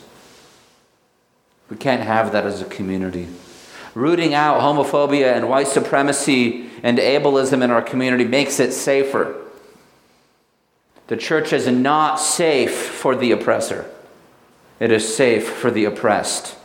We 1.70 1.78
can't 1.78 2.02
have 2.02 2.32
that 2.32 2.46
as 2.46 2.62
a 2.62 2.66
community. 2.66 3.28
Rooting 3.94 4.34
out 4.34 4.62
homophobia 4.62 5.36
and 5.36 5.50
white 5.50 5.68
supremacy 5.68 6.70
and 6.84 6.98
ableism 6.98 7.64
in 7.64 7.72
our 7.72 7.82
community 7.82 8.26
makes 8.26 8.60
it 8.60 8.72
safer. 8.72 9.36
The 11.08 11.18
church 11.18 11.54
is 11.54 11.68
not 11.68 12.20
safe 12.20 12.76
for 12.76 13.16
the 13.16 13.32
oppressor, 13.32 13.90
it 14.80 14.92
is 14.92 15.16
safe 15.16 15.48
for 15.50 15.72
the 15.72 15.86
oppressed. 15.86 16.56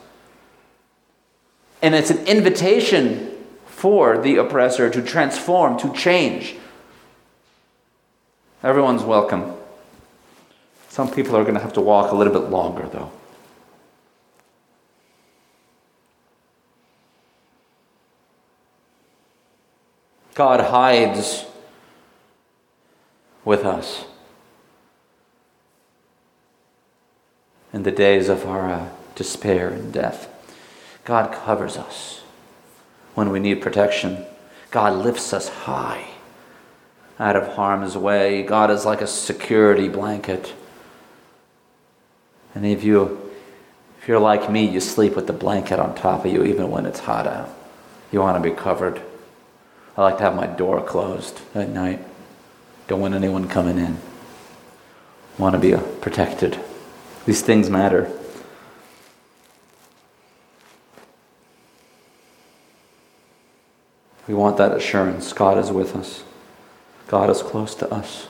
And 1.83 1.95
it's 1.95 2.11
an 2.11 2.27
invitation 2.27 3.31
for 3.67 4.17
the 4.17 4.37
oppressor 4.37 4.89
to 4.89 5.03
transform, 5.03 5.79
to 5.79 5.93
change. 5.93 6.57
Everyone's 8.63 9.03
welcome. 9.03 9.54
Some 10.95 11.11
people 11.11 11.37
are 11.37 11.43
going 11.43 11.57
to 11.57 11.61
have 11.61 11.73
to 11.73 11.81
walk 11.81 12.13
a 12.13 12.15
little 12.15 12.33
bit 12.33 12.51
longer, 12.51 12.87
though. 12.87 13.11
God 20.37 20.61
hides 20.61 21.47
with 23.45 23.65
us 23.65 24.05
in 27.73 27.83
the 27.83 27.91
days 27.91 28.29
of 28.29 28.47
our 28.47 28.71
uh, 28.71 28.89
despair 29.17 29.71
and 29.71 29.93
death. 29.93 30.29
God 31.05 31.33
covers 31.33 31.77
us 31.77 32.23
when 33.17 33.31
we 33.31 33.41
need 33.41 33.61
protection. 33.61 34.25
God 34.71 35.05
lifts 35.05 35.33
us 35.33 35.49
high 35.49 36.11
out 37.19 37.35
of 37.35 37.55
harm's 37.55 37.97
way. 37.97 38.45
God 38.45 38.71
is 38.71 38.85
like 38.85 39.01
a 39.01 39.09
security 39.09 39.89
blanket. 39.89 40.55
Any 42.55 42.73
of 42.73 42.85
you, 42.85 43.33
if 44.01 44.09
you're 44.09 44.21
like 44.21 44.51
me, 44.51 44.69
you 44.69 44.81
sleep 44.81 45.17
with 45.17 45.27
the 45.27 45.33
blanket 45.33 45.79
on 45.79 45.95
top 45.95 46.25
of 46.25 46.33
you 46.33 46.45
even 46.45 46.71
when 46.71 46.87
it's 46.87 47.01
hot 47.01 47.27
out. 47.27 47.51
You 48.13 48.21
want 48.21 48.43
to 48.43 48.51
be 48.51 48.55
covered. 48.55 49.03
I 49.97 50.03
like 50.03 50.19
to 50.19 50.25
have 50.25 50.37
my 50.37 50.47
door 50.47 50.83
closed 50.83 51.41
at 51.55 51.69
night. 51.69 52.01
Don't 52.87 53.01
want 53.01 53.15
anyone 53.15 53.49
coming 53.49 53.79
in. 53.79 53.99
Want 55.39 55.55
to 55.55 55.59
be 55.59 55.75
protected. 56.01 56.61
These 57.27 57.43
things 57.43 57.71
matter. 57.71 58.11
We 64.29 64.35
want 64.35 64.57
that 64.59 64.73
assurance. 64.73 65.33
God 65.33 65.59
is 65.59 65.71
with 65.71 65.97
us. 65.97 66.25
God 67.09 67.31
is 67.31 67.43
close 67.43 67.75
to 67.77 67.93
us. 67.93 68.29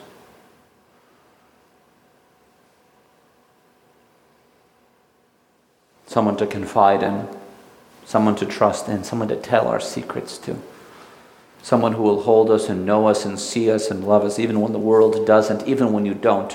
Someone 6.05 6.37
to 6.37 6.45
confide 6.45 7.03
in, 7.03 7.27
someone 8.05 8.35
to 8.35 8.45
trust 8.45 8.87
in, 8.87 9.03
someone 9.03 9.27
to 9.27 9.35
tell 9.35 9.67
our 9.67 9.79
secrets 9.79 10.37
to. 10.39 10.57
Someone 11.61 11.93
who 11.93 12.03
will 12.03 12.23
hold 12.23 12.51
us 12.51 12.69
and 12.69 12.85
know 12.85 13.07
us 13.07 13.25
and 13.25 13.39
see 13.39 13.71
us 13.71 13.89
and 13.89 14.07
love 14.07 14.23
us 14.23 14.37
even 14.37 14.61
when 14.61 14.71
the 14.71 14.79
world 14.79 15.25
doesn't, 15.25 15.67
even 15.67 15.91
when 15.91 16.05
you 16.05 16.13
don't, 16.13 16.53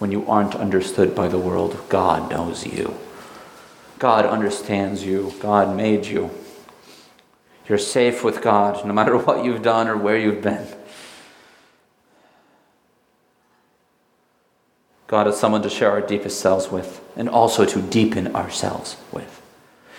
when 0.00 0.10
you 0.10 0.26
aren't 0.26 0.56
understood 0.56 1.14
by 1.14 1.28
the 1.28 1.38
world. 1.38 1.78
God 1.88 2.28
knows 2.28 2.66
you. 2.66 2.96
God 4.00 4.26
understands 4.26 5.04
you. 5.04 5.32
God 5.38 5.76
made 5.76 6.06
you. 6.06 6.30
You're 7.68 7.78
safe 7.78 8.24
with 8.24 8.42
God 8.42 8.84
no 8.84 8.92
matter 8.92 9.16
what 9.26 9.44
you've 9.44 9.62
done 9.62 9.86
or 9.86 9.96
where 9.96 10.18
you've 10.18 10.42
been. 10.42 10.66
God 15.12 15.28
is 15.28 15.36
someone 15.36 15.60
to 15.60 15.68
share 15.68 15.90
our 15.90 16.00
deepest 16.00 16.40
selves 16.40 16.70
with 16.70 17.04
and 17.16 17.28
also 17.28 17.66
to 17.66 17.82
deepen 17.82 18.34
ourselves 18.34 18.96
with. 19.12 19.42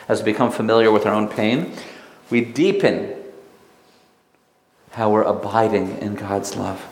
As 0.07 0.23
we 0.23 0.31
become 0.31 0.51
familiar 0.51 0.91
with 0.91 1.05
our 1.05 1.13
own 1.13 1.27
pain, 1.27 1.71
we 2.31 2.41
deepen 2.41 3.13
how 4.89 5.11
we're 5.11 5.21
abiding 5.21 5.99
in 5.99 6.15
God's 6.15 6.55
love, 6.55 6.83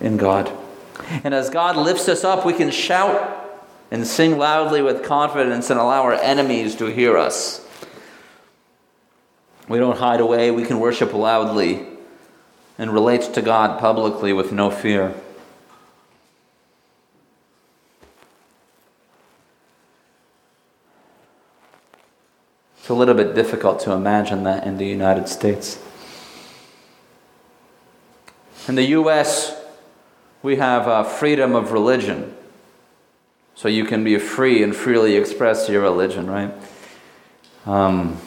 in 0.00 0.16
God. 0.16 0.50
And 1.24 1.34
as 1.34 1.50
God 1.50 1.76
lifts 1.76 2.08
us 2.08 2.24
up, 2.24 2.46
we 2.46 2.54
can 2.54 2.70
shout 2.70 3.62
and 3.90 4.06
sing 4.06 4.38
loudly 4.38 4.80
with 4.80 5.04
confidence 5.04 5.68
and 5.68 5.78
allow 5.78 6.04
our 6.04 6.14
enemies 6.14 6.74
to 6.76 6.86
hear 6.86 7.18
us. 7.18 7.62
We 9.68 9.78
don't 9.78 9.98
hide 9.98 10.20
away, 10.20 10.50
we 10.50 10.64
can 10.64 10.80
worship 10.80 11.12
loudly 11.12 11.86
and 12.78 12.94
relate 12.94 13.34
to 13.34 13.42
God 13.42 13.78
publicly 13.78 14.32
with 14.32 14.52
no 14.52 14.70
fear. 14.70 15.14
It's 22.82 22.88
a 22.88 22.94
little 22.94 23.14
bit 23.14 23.36
difficult 23.36 23.78
to 23.82 23.92
imagine 23.92 24.42
that 24.42 24.66
in 24.66 24.76
the 24.76 24.84
United 24.84 25.28
States. 25.28 25.80
In 28.66 28.74
the 28.74 28.82
US, 28.98 29.56
we 30.42 30.56
have 30.56 30.88
uh, 30.88 31.04
freedom 31.04 31.54
of 31.54 31.70
religion. 31.70 32.34
So 33.54 33.68
you 33.68 33.84
can 33.84 34.02
be 34.02 34.18
free 34.18 34.64
and 34.64 34.74
freely 34.74 35.14
express 35.14 35.68
your 35.68 35.80
religion, 35.80 36.28
right? 36.28 36.52
Um, 37.66 38.18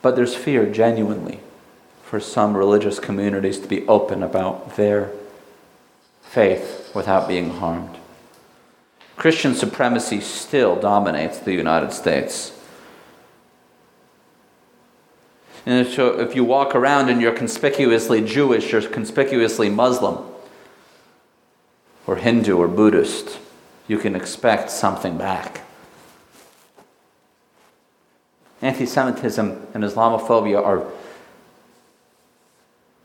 but 0.00 0.16
there's 0.16 0.34
fear 0.34 0.64
genuinely 0.64 1.40
for 2.04 2.20
some 2.20 2.56
religious 2.56 2.98
communities 2.98 3.60
to 3.60 3.68
be 3.68 3.86
open 3.86 4.22
about 4.22 4.76
their 4.76 5.12
faith 6.22 6.90
without 6.94 7.28
being 7.28 7.50
harmed. 7.50 7.98
Christian 9.26 9.56
supremacy 9.56 10.20
still 10.20 10.76
dominates 10.76 11.40
the 11.40 11.52
United 11.52 11.92
States. 11.92 12.52
And 15.66 15.84
so 15.88 16.20
if 16.20 16.36
you 16.36 16.44
walk 16.44 16.76
around 16.76 17.08
and 17.08 17.20
you're 17.20 17.34
conspicuously 17.34 18.24
Jewish 18.24 18.72
or 18.72 18.80
conspicuously 18.82 19.68
Muslim 19.68 20.18
or 22.06 22.14
Hindu 22.14 22.56
or 22.56 22.68
Buddhist, 22.68 23.40
you 23.88 23.98
can 23.98 24.14
expect 24.14 24.70
something 24.70 25.18
back. 25.18 25.62
Anti 28.62 28.86
Semitism 28.86 29.66
and 29.74 29.82
Islamophobia 29.82 30.64
are 30.64 30.86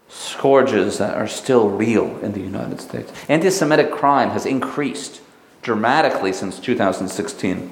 scourges 0.08 1.00
that 1.00 1.18
are 1.18 1.28
still 1.28 1.68
real 1.68 2.16
in 2.20 2.34
the 2.34 2.42
United 2.42 2.80
States. 2.80 3.12
Anti 3.28 3.50
Semitic 3.50 3.92
crime 3.92 4.30
has 4.30 4.46
increased 4.46 5.20
dramatically 5.62 6.34
since 6.34 6.60
2016. 6.60 7.72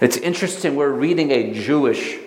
It's 0.00 0.16
interesting, 0.18 0.76
we're 0.76 0.90
reading 0.90 1.30
a 1.30 1.54
Jewish 1.54 2.18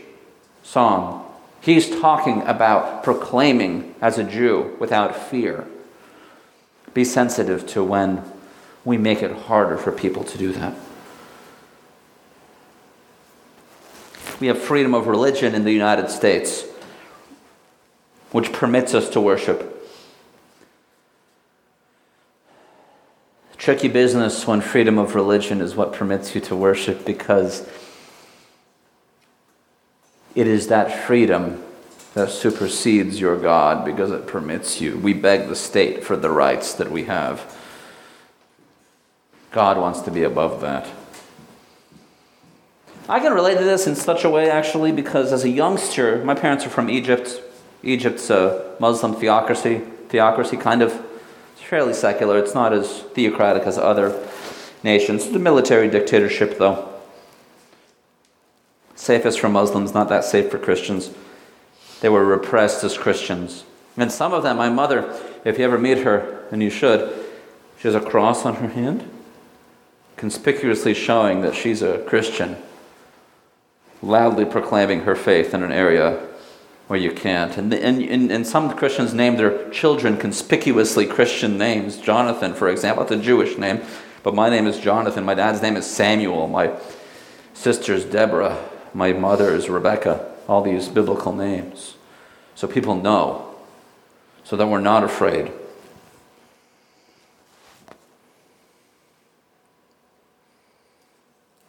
song. 0.63 1.25
He's 1.62 1.89
talking 1.89 2.41
about 2.43 3.03
proclaiming 3.03 3.93
as 4.01 4.17
a 4.17 4.23
Jew 4.23 4.75
without 4.79 5.15
fear. 5.15 5.67
Be 6.93 7.03
sensitive 7.05 7.67
to 7.67 7.83
when 7.83 8.23
we 8.83 8.97
make 8.97 9.21
it 9.21 9.31
harder 9.31 9.77
for 9.77 9.91
people 9.91 10.23
to 10.23 10.38
do 10.38 10.51
that. 10.53 10.73
We 14.39 14.47
have 14.47 14.57
freedom 14.57 14.95
of 14.95 15.05
religion 15.05 15.53
in 15.53 15.65
the 15.65 15.71
United 15.71 16.09
States, 16.09 16.63
which 18.31 18.53
permits 18.53 18.93
us 18.93 19.09
to 19.09 19.21
worship 19.21 19.78
tricky 23.69 23.88
business 23.88 24.47
when 24.47 24.62
freedom 24.62 24.97
of 24.97 25.13
religion 25.13 25.62
is 25.62 25.75
what 25.75 25.93
permits 25.93 26.34
you 26.34 26.41
to 26.41 26.55
worship 26.55 27.05
because 27.05 27.69
it 30.34 30.47
is 30.47 30.69
that 30.69 31.05
freedom 31.05 31.63
that 32.15 32.32
supersedes 32.32 33.19
your 33.19 33.39
God 33.39 33.86
because 33.86 34.10
it 34.10 34.25
permits 34.25 34.82
you. 34.82 34.97
We 34.97 35.13
beg 35.13 35.49
the 35.49 35.55
state 35.55 36.03
for 36.03 36.17
the 36.17 36.32
rights 36.32 36.73
that 36.73 36.89
we 36.89 37.03
have. 37.03 37.55
God 39.51 39.77
wants 39.77 40.01
to 40.01 40.10
be 40.10 40.23
above 40.23 40.62
that. 40.62 40.88
I 43.08 43.19
can 43.19 43.34
relate 43.34 43.60
to 43.60 43.63
this 43.63 43.86
in 43.86 43.95
such 43.95 44.23
a 44.23 44.32
way, 44.32 44.49
actually, 44.49 44.91
because 44.91 45.32
as 45.32 45.43
a 45.43 45.49
youngster, 45.49 46.25
my 46.25 46.34
parents 46.34 46.65
are 46.65 46.69
from 46.69 46.89
Egypt. 46.89 47.39
Egypt's 47.84 48.32
a 48.32 48.75
Muslim 48.79 49.13
theocracy, 49.13 49.86
theocracy 50.08 50.58
kind 50.58 50.82
of 50.82 51.05
fairly 51.69 51.93
secular. 51.93 52.39
It's 52.39 52.55
not 52.55 52.73
as 52.73 53.01
theocratic 53.13 53.62
as 53.63 53.77
other 53.77 54.19
nations. 54.84 55.29
The 55.29 55.38
military 55.38 55.88
dictatorship, 55.88 56.58
though. 56.58 56.89
Safest 58.95 59.39
for 59.39 59.49
Muslims, 59.49 59.93
not 59.93 60.10
that 60.10 60.23
safe 60.23 60.49
for 60.49 60.58
Christians. 60.58 61.12
They 62.01 62.10
were 62.10 62.25
repressed 62.25 62.84
as 62.84 62.97
Christians. 62.97 63.65
And 63.97 64.12
some 64.12 64.34
of 64.34 64.41
them, 64.41 64.58
my 64.58 64.69
mother, 64.69 65.15
if 65.45 65.60
you 65.60 65.65
ever 65.65 65.77
meet 65.77 65.99
her, 65.99 66.43
and 66.51 66.63
you 66.63 66.71
should, 66.71 67.13
she 67.77 67.88
has 67.88 67.93
a 67.93 68.01
cross 68.01 68.47
on 68.47 68.55
her 68.55 68.69
hand, 68.69 69.08
conspicuously 70.17 70.95
showing 70.95 71.41
that 71.41 71.53
she's 71.53 71.84
a 71.84 71.99
Christian, 71.99 72.58
loudly 74.01 74.45
proclaiming 74.45 75.01
her 75.01 75.15
faith 75.15 75.53
in 75.53 75.62
an 75.62 75.71
area 75.71 76.28
where 76.89 76.99
you 76.99 77.12
can't. 77.12 77.56
And, 77.56 77.71
and, 77.71 78.32
and, 78.32 78.47
some 78.47 78.75
Christians 78.75 79.13
name 79.13 79.36
their 79.36 79.69
children 79.69 80.17
conspicuously 80.17 81.06
Christian 81.06 81.56
names. 81.56 81.97
Jonathan, 81.97 82.56
for 82.56 82.67
example, 82.67 83.04
that's 83.04 83.21
a 83.21 83.23
Jewish 83.23 83.60
name, 83.60 83.82
but 84.23 84.34
my 84.34 84.49
name 84.49 84.65
is 84.65 84.80
Jonathan. 84.80 85.23
My 85.23 85.36
dad's 85.36 85.62
name 85.62 85.78
is 85.78 85.86
Samuel. 85.86 86.47
My 86.47 86.75
sister's 87.54 88.06
Deborah. 88.06 88.67
My 88.95 89.13
mother's 89.13 89.69
Rebecca. 89.69 90.34
All 90.47 90.63
these 90.63 90.88
biblical 90.88 91.32
names. 91.32 91.93
So 92.56 92.67
people 92.67 92.95
know, 92.95 93.54
so 94.43 94.56
that 94.56 94.65
we're 94.65 94.82
not 94.82 95.04
afraid. 95.04 95.52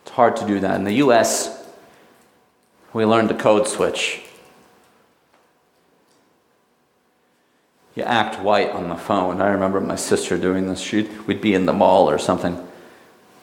It's 0.01 0.13
hard 0.13 0.37
to 0.37 0.47
do 0.47 0.61
that. 0.61 0.77
In 0.77 0.85
the 0.85 0.95
U.S., 0.95 1.63
we 2.95 3.05
learned 3.05 3.29
to 3.29 3.35
code 3.35 3.69
switch. 3.69 4.23
You 8.01 8.07
act 8.07 8.41
white 8.41 8.71
on 8.71 8.89
the 8.89 8.97
phone. 8.97 9.43
I 9.43 9.49
remember 9.49 9.79
my 9.79 9.97
sister 9.97 10.39
doing 10.39 10.69
this. 10.69 10.81
She'd, 10.81 11.27
we'd 11.27 11.43
be 11.43 11.53
in 11.53 11.67
the 11.67 11.73
mall 11.75 12.09
or 12.09 12.19
something, 12.19 12.67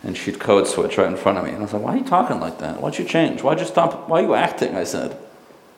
and 0.03 0.17
she'd 0.17 0.39
code 0.39 0.67
switch 0.67 0.97
right 0.97 1.07
in 1.07 1.15
front 1.15 1.37
of 1.37 1.43
me. 1.43 1.51
And 1.51 1.59
I 1.59 1.61
was 1.61 1.73
like, 1.73 1.83
why 1.83 1.93
are 1.93 1.97
you 1.97 2.03
talking 2.03 2.39
like 2.39 2.57
that? 2.57 2.81
Why'd 2.81 2.97
you 2.97 3.05
change? 3.05 3.43
Why'd 3.43 3.59
you 3.59 3.65
stop? 3.65 4.09
Why 4.09 4.21
are 4.21 4.23
you 4.23 4.33
acting? 4.33 4.75
I 4.75 4.83
said, 4.83 5.15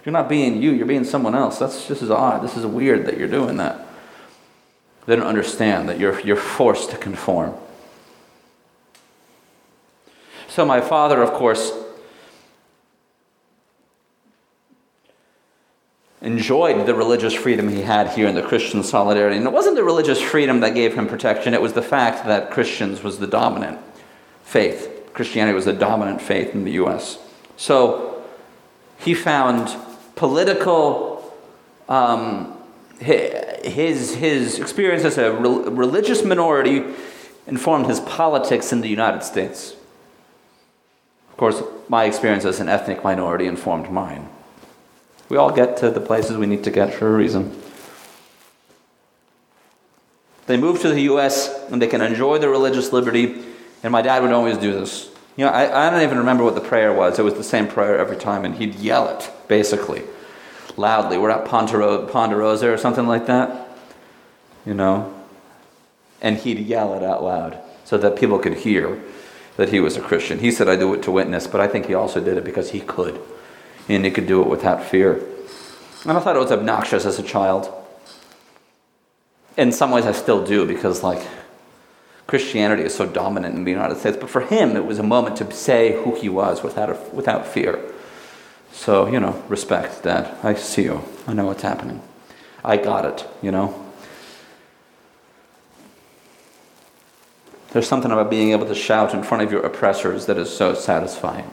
you're 0.05 0.13
not 0.13 0.29
being 0.29 0.61
you, 0.61 0.71
you're 0.71 0.85
being 0.85 1.03
someone 1.03 1.35
else. 1.35 1.59
That's 1.59 1.87
this 1.89 2.01
is 2.01 2.09
odd. 2.09 2.41
This 2.41 2.55
is 2.55 2.65
weird 2.65 3.05
that 3.05 3.17
you're 3.17 3.27
doing 3.27 3.57
that. 3.57 3.85
They 5.05 5.17
don't 5.17 5.27
understand 5.27 5.89
that 5.89 5.99
you're, 5.99 6.17
you're 6.21 6.37
forced 6.37 6.89
to 6.91 6.97
conform. 6.97 7.53
So, 10.47 10.65
my 10.65 10.79
father, 10.79 11.21
of 11.21 11.33
course, 11.33 11.73
enjoyed 16.21 16.85
the 16.85 16.93
religious 16.93 17.33
freedom 17.33 17.69
he 17.69 17.81
had 17.81 18.09
here 18.09 18.27
in 18.27 18.35
the 18.35 18.41
Christian 18.41 18.83
solidarity. 18.83 19.37
And 19.37 19.45
it 19.45 19.53
wasn't 19.53 19.75
the 19.75 19.83
religious 19.83 20.21
freedom 20.21 20.59
that 20.59 20.75
gave 20.75 20.93
him 20.93 21.07
protection, 21.07 21.53
it 21.53 21.61
was 21.61 21.73
the 21.73 21.81
fact 21.81 22.25
that 22.25 22.51
Christians 22.51 23.03
was 23.03 23.19
the 23.19 23.27
dominant 23.27 23.79
faith. 24.43 25.11
Christianity 25.13 25.55
was 25.55 25.65
the 25.65 25.73
dominant 25.73 26.21
faith 26.21 26.53
in 26.53 26.65
the 26.65 26.71
US. 26.73 27.19
So 27.55 28.23
he 28.97 29.13
found 29.13 29.75
political, 30.15 31.33
um, 31.87 32.57
his, 32.99 34.15
his 34.15 34.59
experience 34.59 35.05
as 35.05 35.17
a 35.17 35.31
religious 35.31 36.23
minority 36.23 36.83
informed 37.47 37.87
his 37.87 38.01
politics 38.01 38.73
in 38.73 38.81
the 38.81 38.89
United 38.89 39.23
States. 39.23 39.75
Of 41.31 41.37
course, 41.37 41.63
my 41.87 42.03
experience 42.03 42.43
as 42.43 42.59
an 42.59 42.67
ethnic 42.67 43.03
minority 43.03 43.45
informed 43.45 43.89
mine. 43.89 44.27
We 45.29 45.37
all 45.37 45.51
get 45.51 45.77
to 45.77 45.91
the 45.91 46.01
places 46.01 46.37
we 46.37 46.47
need 46.47 46.63
to 46.63 46.71
get 46.71 46.93
for 46.93 47.07
a 47.07 47.15
reason. 47.15 47.55
They 50.47 50.57
move 50.57 50.81
to 50.81 50.89
the 50.89 51.01
U.S. 51.01 51.67
and 51.69 51.79
they 51.79 51.87
can 51.87 52.01
enjoy 52.01 52.39
their 52.39 52.49
religious 52.49 52.91
liberty, 52.91 53.43
and 53.83 53.91
my 53.91 54.01
dad 54.01 54.23
would 54.23 54.31
always 54.31 54.57
do 54.57 54.73
this. 54.73 55.11
You 55.37 55.45
know, 55.45 55.51
I, 55.51 55.87
I 55.87 55.89
don't 55.91 56.01
even 56.01 56.17
remember 56.17 56.43
what 56.43 56.55
the 56.55 56.61
prayer 56.61 56.91
was. 56.91 57.19
It 57.19 57.21
was 57.21 57.35
the 57.35 57.43
same 57.43 57.67
prayer 57.67 57.99
every 57.99 58.17
time, 58.17 58.43
and 58.43 58.55
he'd 58.55 58.75
yell 58.75 59.07
it, 59.09 59.31
basically, 59.47 60.01
loudly. 60.75 61.19
We're 61.19 61.29
at 61.29 61.45
Ponderosa 61.45 62.73
or 62.73 62.77
something 62.77 63.05
like 63.05 63.27
that, 63.27 63.69
you 64.65 64.73
know, 64.73 65.13
and 66.19 66.37
he'd 66.37 66.59
yell 66.59 66.95
it 66.95 67.03
out 67.03 67.23
loud 67.23 67.59
so 67.85 67.99
that 67.99 68.15
people 68.15 68.39
could 68.39 68.55
hear 68.55 68.99
that 69.57 69.69
he 69.69 69.79
was 69.79 69.95
a 69.95 70.01
Christian. 70.01 70.39
He 70.39 70.51
said, 70.51 70.67
I 70.67 70.75
do 70.75 70.91
it 70.95 71.03
to 71.03 71.11
witness, 71.11 71.45
but 71.45 71.61
I 71.61 71.67
think 71.67 71.85
he 71.85 71.93
also 71.93 72.19
did 72.19 72.37
it 72.37 72.43
because 72.43 72.71
he 72.71 72.79
could 72.79 73.21
and 73.95 74.05
he 74.05 74.11
could 74.11 74.27
do 74.27 74.41
it 74.41 74.47
without 74.47 74.83
fear. 74.83 75.23
And 76.03 76.11
I 76.11 76.19
thought 76.19 76.35
it 76.35 76.39
was 76.39 76.51
obnoxious 76.51 77.05
as 77.05 77.19
a 77.19 77.23
child. 77.23 77.73
In 79.57 79.71
some 79.71 79.91
ways, 79.91 80.05
I 80.05 80.13
still 80.13 80.45
do 80.45 80.65
because, 80.65 81.03
like, 81.03 81.27
Christianity 82.27 82.83
is 82.83 82.93
so 82.93 83.05
dominant 83.05 83.55
in 83.55 83.63
the 83.65 83.71
United 83.71 83.97
States. 83.97 84.15
But 84.15 84.29
for 84.29 84.41
him, 84.41 84.77
it 84.77 84.85
was 84.85 84.99
a 84.99 85.03
moment 85.03 85.37
to 85.37 85.51
say 85.51 86.01
who 86.03 86.15
he 86.15 86.29
was 86.29 86.63
without, 86.63 86.89
a, 86.89 86.93
without 87.11 87.47
fear. 87.47 87.79
So, 88.71 89.07
you 89.07 89.19
know, 89.19 89.43
respect 89.49 90.03
that. 90.03 90.37
I 90.45 90.53
see 90.53 90.83
you. 90.83 91.01
I 91.27 91.33
know 91.33 91.45
what's 91.45 91.63
happening. 91.63 92.01
I 92.63 92.77
got 92.77 93.05
it, 93.05 93.27
you 93.41 93.51
know. 93.51 93.85
There's 97.71 97.87
something 97.87 98.11
about 98.11 98.29
being 98.29 98.51
able 98.51 98.67
to 98.67 98.75
shout 98.75 99.13
in 99.13 99.23
front 99.23 99.43
of 99.43 99.51
your 99.51 99.65
oppressors 99.65 100.25
that 100.27 100.37
is 100.37 100.55
so 100.55 100.73
satisfying. 100.73 101.51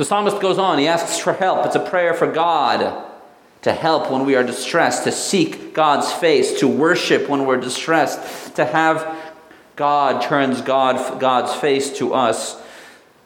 The 0.00 0.06
psalmist 0.06 0.40
goes 0.40 0.56
on, 0.56 0.78
he 0.78 0.88
asks 0.88 1.18
for 1.18 1.34
help. 1.34 1.66
It's 1.66 1.76
a 1.76 1.78
prayer 1.78 2.14
for 2.14 2.26
God 2.26 3.04
to 3.60 3.70
help 3.70 4.10
when 4.10 4.24
we 4.24 4.34
are 4.34 4.42
distressed, 4.42 5.04
to 5.04 5.12
seek 5.12 5.74
God's 5.74 6.10
face, 6.10 6.58
to 6.60 6.68
worship 6.68 7.28
when 7.28 7.44
we're 7.44 7.60
distressed, 7.60 8.56
to 8.56 8.64
have 8.64 9.14
God 9.76 10.22
turns 10.22 10.62
God, 10.62 11.20
God's 11.20 11.54
face 11.54 11.98
to 11.98 12.14
us. 12.14 12.58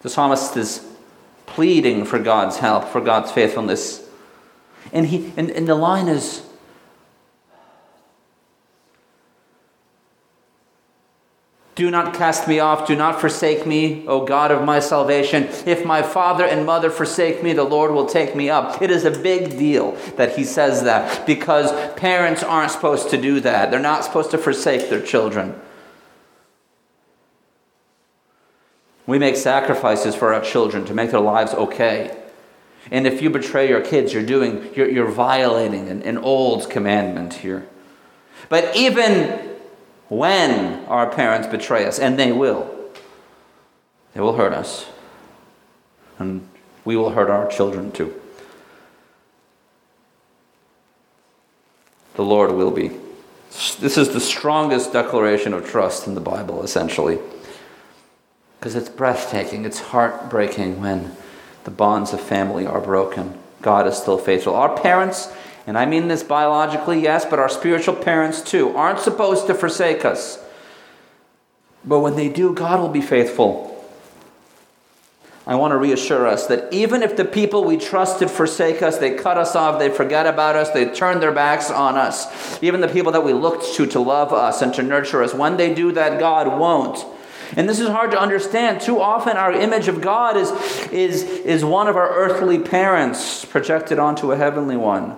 The 0.03 0.11
psalmist 0.11 0.57
is 0.57 0.85
pleading 1.47 2.07
for 2.07 2.19
God's 2.19 2.57
help, 2.57 2.89
for 2.89 3.01
God's 3.01 3.31
faithfulness. 3.31 4.05
And, 4.93 5.07
he, 5.07 5.33
and, 5.37 5.51
and 5.51 5.69
the 5.69 5.77
line 5.77 6.09
is 6.09 6.43
Do 11.75 11.91
not 11.91 12.15
cast 12.15 12.47
me 12.47 12.61
off. 12.61 12.87
Do 12.87 12.95
not 12.95 13.21
forsake 13.21 13.67
me, 13.67 14.07
O 14.07 14.25
God 14.25 14.53
of 14.53 14.63
my 14.63 14.79
salvation. 14.79 15.45
If 15.67 15.85
my 15.85 16.03
father 16.03 16.45
and 16.45 16.65
mother 16.65 16.89
forsake 16.89 17.43
me, 17.43 17.53
the 17.53 17.65
Lord 17.65 17.91
will 17.91 18.07
take 18.07 18.37
me 18.37 18.49
up. 18.49 18.81
It 18.81 18.93
is 18.93 19.05
a 19.05 19.11
big 19.11 19.59
deal 19.59 19.93
that 20.17 20.37
he 20.37 20.45
says 20.45 20.85
that 20.85 21.27
because 21.27 21.73
parents 21.95 22.45
aren't 22.45 22.71
supposed 22.71 23.11
to 23.11 23.21
do 23.21 23.41
that. 23.41 23.73
They're 23.73 23.81
not 23.81 24.05
supposed 24.05 24.31
to 24.31 24.39
forsake 24.39 24.89
their 24.89 25.03
children. 25.03 25.61
We 29.07 29.19
make 29.19 29.37
sacrifices 29.37 30.15
for 30.15 30.33
our 30.33 30.41
children 30.41 30.85
to 30.87 30.95
make 30.95 31.11
their 31.11 31.21
lives 31.21 31.53
okay. 31.55 32.17
And 32.91 33.07
if 33.07 33.21
you 33.21 33.31
betray 33.31 33.69
your 33.69 33.81
kids, 33.81 34.13
you're 34.13 34.25
doing, 34.25 34.71
you're, 34.77 34.89
you're 34.89 35.11
violating 35.11 35.89
an, 35.89 36.03
an 36.03 36.19
old 36.19 36.71
commandment 36.71 37.35
here. 37.35 37.67
But 38.49 38.77
even 38.77 39.54
when 40.09 40.85
our 40.87 41.11
parents 41.11 41.49
betray 41.49 41.87
us, 41.87 41.99
and 41.99 42.19
they 42.19 42.33
will. 42.33 42.71
They 44.15 44.21
will 44.21 44.37
hurt 44.37 44.53
us. 44.53 44.87
And 46.19 46.47
we 46.85 46.97
will 46.97 47.11
hurt 47.11 47.31
our 47.31 47.49
children 47.49 47.91
too. 47.91 48.21
The 52.15 52.23
Lord 52.23 52.53
will 52.53 52.71
be. 52.71 52.93
This 53.81 53.99
is 53.99 54.13
the 54.13 54.21
strongest 54.21 54.93
declaration 54.93 55.53
of 55.53 55.69
trust 55.69 56.07
in 56.07 56.15
the 56.15 56.21
Bible, 56.21 56.63
essentially. 56.63 57.19
Because 58.59 58.75
it's 58.75 58.89
breathtaking, 58.89 59.65
it's 59.65 59.81
heartbreaking 59.81 60.81
when 60.81 61.17
the 61.65 61.71
bonds 61.71 62.13
of 62.13 62.21
family 62.21 62.67
are 62.67 62.81
broken. 62.81 63.39
God 63.63 63.87
is 63.87 63.97
still 63.97 64.19
faithful. 64.19 64.55
Our 64.55 64.77
parents 64.77 65.33
and 65.67 65.79
I 65.79 65.87
mean 65.87 66.09
this 66.09 66.23
biologically, 66.23 67.01
yes, 67.01 67.25
but 67.25 67.39
our 67.39 67.49
spiritual 67.49 67.95
parents 67.95 68.43
too, 68.43 68.77
aren't 68.77 69.01
supposed 69.01 69.47
to 69.47 69.55
forsake 69.55 70.05
us. 70.05 70.39
But 71.85 72.01
when 72.01 72.17
they 72.17 72.29
do, 72.29 72.55
God 72.55 72.81
will 72.81 72.89
be 72.89 73.03
faithful. 73.03 73.71
I 75.47 75.57
want 75.57 75.73
to 75.73 75.77
reassure 75.77 76.27
us 76.27 76.47
that 76.47 76.73
even 76.73 77.03
if 77.03 77.17
the 77.17 77.25
people 77.25 77.65
we 77.65 77.77
trusted 77.77 78.31
forsake 78.31 78.81
us, 78.81 78.97
they 78.97 79.15
cut 79.15 79.37
us 79.37 79.55
off, 79.55 79.79
they 79.79 79.91
forget 79.91 80.27
about 80.27 80.57
us, 80.57 80.71
they 80.71 80.87
turn 80.87 81.21
their 81.21 81.33
backs 81.33 81.71
on 81.71 81.97
us, 81.97 82.63
even 82.63 82.81
the 82.81 82.89
people 82.89 83.13
that 83.13 83.25
we 83.25 83.35
looked 83.35 83.75
to 83.75 83.87
to 83.87 84.01
love 84.01 84.33
us 84.33 84.63
and 84.63 84.73
to 84.75 84.83
nurture 84.83 85.23
us, 85.23 85.35
when 85.35 85.59
they 85.59 85.75
do 85.75 85.93
that, 85.93 86.19
God 86.19 86.59
won't. 86.59 87.05
And 87.57 87.69
this 87.69 87.79
is 87.79 87.89
hard 87.89 88.11
to 88.13 88.19
understand. 88.19 88.81
Too 88.81 88.99
often, 88.99 89.37
our 89.37 89.53
image 89.53 89.87
of 89.87 90.01
God 90.01 90.39
is, 90.39 90.51
is, 90.91 91.23
is 91.23 91.63
one 91.63 91.89
of 91.89 91.97
our 91.97 92.09
earthly 92.09 92.59
parents 92.59 93.45
projected 93.45 93.99
onto 93.99 94.33
a 94.33 94.37
heavenly 94.37 94.79
one. 94.79 95.15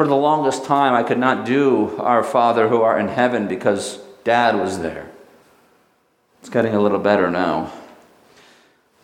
For 0.00 0.06
the 0.06 0.16
longest 0.16 0.64
time, 0.64 0.94
I 0.94 1.02
could 1.02 1.18
not 1.18 1.44
do 1.44 1.94
Our 1.98 2.22
Father 2.22 2.70
who 2.70 2.80
art 2.80 3.02
in 3.02 3.08
heaven 3.08 3.46
because 3.46 3.98
Dad 4.24 4.56
was 4.56 4.78
there. 4.78 5.10
It's 6.40 6.48
getting 6.48 6.74
a 6.74 6.80
little 6.80 6.98
better 6.98 7.30
now. 7.30 7.70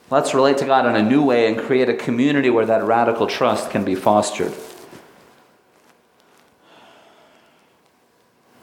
Let's 0.08 0.32
relate 0.32 0.56
to 0.56 0.64
God 0.64 0.86
in 0.86 0.96
a 0.96 1.02
new 1.02 1.22
way 1.22 1.52
and 1.52 1.60
create 1.60 1.90
a 1.90 1.94
community 1.94 2.48
where 2.48 2.64
that 2.64 2.82
radical 2.82 3.26
trust 3.26 3.70
can 3.70 3.84
be 3.84 3.94
fostered. 3.94 4.54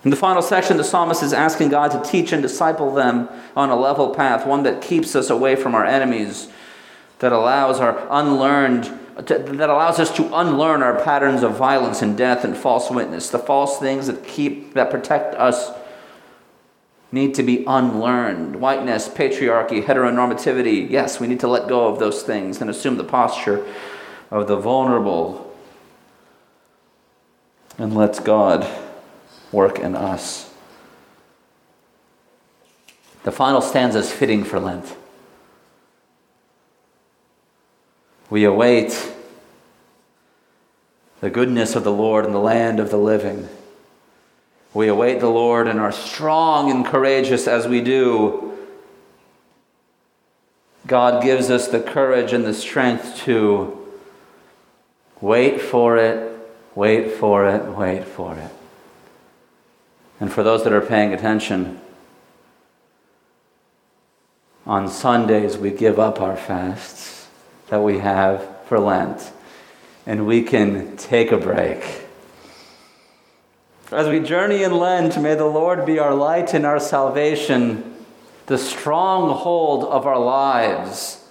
In 0.03 0.09
the 0.09 0.15
final 0.15 0.41
section, 0.41 0.77
the 0.77 0.83
psalmist 0.83 1.21
is 1.21 1.33
asking 1.33 1.69
God 1.69 1.91
to 1.91 2.01
teach 2.01 2.31
and 2.31 2.41
disciple 2.41 2.91
them 2.91 3.29
on 3.55 3.69
a 3.69 3.75
level 3.75 4.09
path, 4.09 4.47
one 4.47 4.63
that 4.63 4.81
keeps 4.81 5.15
us 5.15 5.29
away 5.29 5.55
from 5.55 5.75
our 5.75 5.85
enemies, 5.85 6.49
that 7.19 7.31
allows 7.31 7.79
our 7.79 8.07
unlearned 8.09 8.91
that 9.15 9.69
allows 9.69 9.99
us 9.99 10.15
to 10.15 10.35
unlearn 10.35 10.81
our 10.81 11.01
patterns 11.03 11.43
of 11.43 11.55
violence 11.55 12.01
and 12.01 12.17
death 12.17 12.43
and 12.43 12.57
false 12.57 12.89
witness. 12.89 13.29
The 13.29 13.39
false 13.39 13.79
things 13.79 14.07
that 14.07 14.25
keep 14.25 14.73
that 14.73 14.89
protect 14.89 15.35
us 15.35 15.71
need 17.11 17.35
to 17.35 17.43
be 17.43 17.63
unlearned. 17.67 18.55
Whiteness, 18.55 19.07
patriarchy, 19.07 19.83
heteronormativity. 19.83 20.89
Yes, 20.89 21.19
we 21.19 21.27
need 21.27 21.39
to 21.41 21.47
let 21.47 21.67
go 21.67 21.87
of 21.87 21.99
those 21.99 22.23
things 22.23 22.59
and 22.59 22.69
assume 22.69 22.97
the 22.97 23.03
posture 23.03 23.65
of 24.31 24.47
the 24.47 24.55
vulnerable. 24.55 25.55
And 27.77 27.95
let 27.95 28.23
God 28.23 28.67
work 29.51 29.77
in 29.79 29.95
us. 29.95 30.51
The 33.23 33.31
final 33.31 33.61
stanza 33.61 33.99
is 33.99 34.11
fitting 34.11 34.43
for 34.43 34.59
Lent. 34.59 34.95
We 38.33 38.45
await 38.45 39.13
the 41.21 41.29
goodness 41.29 41.75
of 41.75 41.83
the 41.83 41.91
Lord 41.91 42.25
in 42.25 42.31
the 42.31 42.39
land 42.39 42.79
of 42.79 42.89
the 42.89 42.97
living. 42.97 43.47
We 44.73 44.87
await 44.87 45.19
the 45.19 45.29
Lord 45.29 45.67
and 45.67 45.79
are 45.79 45.91
strong 45.91 46.71
and 46.71 46.83
courageous 46.83 47.47
as 47.47 47.67
we 47.67 47.79
do. 47.79 48.57
God 50.87 51.21
gives 51.21 51.51
us 51.51 51.67
the 51.67 51.79
courage 51.79 52.33
and 52.33 52.43
the 52.43 52.55
strength 52.55 53.17
to 53.17 53.87
wait 55.21 55.61
for 55.61 55.97
it, 55.97 56.35
wait 56.73 57.11
for 57.11 57.47
it, 57.47 57.63
wait 57.77 58.03
for 58.03 58.33
it. 58.33 58.49
And 60.19 60.33
for 60.33 60.41
those 60.41 60.63
that 60.63 60.73
are 60.73 60.81
paying 60.81 61.13
attention, 61.13 61.79
on 64.65 64.89
Sundays 64.89 65.55
we 65.55 65.69
give 65.69 65.99
up 65.99 66.19
our 66.19 66.35
fasts 66.35 67.22
that 67.69 67.81
we 67.81 67.99
have 67.99 68.47
for 68.67 68.79
Lent, 68.79 69.31
and 70.05 70.25
we 70.25 70.41
can 70.43 70.95
take 70.97 71.31
a 71.31 71.37
break. 71.37 72.01
As 73.91 74.07
we 74.07 74.19
journey 74.19 74.63
in 74.63 74.77
Lent, 74.77 75.21
may 75.21 75.35
the 75.35 75.45
Lord 75.45 75.85
be 75.85 75.99
our 75.99 76.15
light 76.15 76.53
and 76.53 76.65
our 76.65 76.79
salvation, 76.79 77.95
the 78.47 78.57
stronghold 78.57 79.83
of 79.83 80.07
our 80.07 80.19
lives. 80.19 81.23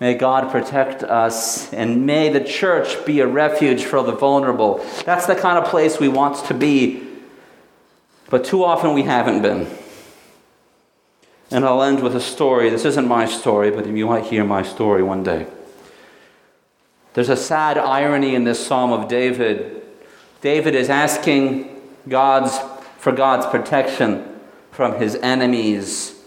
May 0.00 0.14
God 0.14 0.50
protect 0.50 1.04
us, 1.04 1.72
and 1.72 2.04
may 2.04 2.28
the 2.28 2.42
church 2.42 3.06
be 3.06 3.20
a 3.20 3.26
refuge 3.26 3.84
for 3.84 4.02
the 4.02 4.10
vulnerable. 4.10 4.84
That's 5.04 5.26
the 5.26 5.36
kind 5.36 5.56
of 5.56 5.70
place 5.70 6.00
we 6.00 6.08
want 6.08 6.44
to 6.46 6.54
be, 6.54 7.06
but 8.28 8.44
too 8.44 8.64
often 8.64 8.94
we 8.94 9.02
haven't 9.02 9.42
been. 9.42 9.68
And 11.52 11.66
I'll 11.66 11.82
end 11.82 12.02
with 12.02 12.16
a 12.16 12.20
story. 12.20 12.70
This 12.70 12.86
isn't 12.86 13.06
my 13.06 13.26
story, 13.26 13.70
but 13.70 13.86
you 13.86 14.06
might 14.06 14.24
hear 14.24 14.42
my 14.42 14.62
story 14.62 15.02
one 15.02 15.22
day. 15.22 15.46
There's 17.14 17.28
a 17.28 17.36
sad 17.36 17.76
irony 17.76 18.34
in 18.34 18.44
this 18.44 18.64
Psalm 18.64 18.90
of 18.90 19.06
David. 19.06 19.82
David 20.40 20.74
is 20.74 20.88
asking 20.88 21.68
God's, 22.08 22.58
for 22.96 23.12
God's 23.12 23.44
protection 23.46 24.40
from 24.70 24.98
his 24.98 25.16
enemies. 25.16 26.18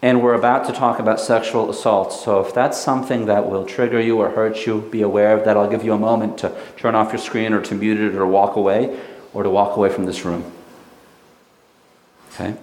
And 0.00 0.22
we're 0.22 0.32
about 0.32 0.66
to 0.66 0.72
talk 0.72 0.98
about 0.98 1.20
sexual 1.20 1.68
assault. 1.68 2.14
So 2.14 2.40
if 2.40 2.54
that's 2.54 2.78
something 2.78 3.26
that 3.26 3.50
will 3.50 3.66
trigger 3.66 4.00
you 4.00 4.18
or 4.18 4.30
hurt 4.30 4.66
you, 4.66 4.80
be 4.90 5.02
aware 5.02 5.36
of 5.36 5.44
that. 5.44 5.58
I'll 5.58 5.68
give 5.68 5.84
you 5.84 5.92
a 5.92 5.98
moment 5.98 6.38
to 6.38 6.56
turn 6.78 6.94
off 6.94 7.12
your 7.12 7.18
screen 7.18 7.52
or 7.52 7.60
to 7.60 7.74
mute 7.74 8.00
it 8.00 8.14
or 8.14 8.26
walk 8.26 8.56
away 8.56 8.98
or 9.34 9.42
to 9.42 9.50
walk 9.50 9.76
away 9.76 9.90
from 9.90 10.06
this 10.06 10.24
room. 10.24 10.50
Okay? 12.32 12.56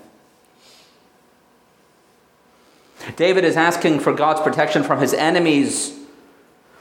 David 3.15 3.45
is 3.45 3.55
asking 3.55 3.99
for 3.99 4.13
God's 4.13 4.41
protection 4.41 4.83
from 4.83 4.99
his 4.99 5.13
enemies 5.13 5.97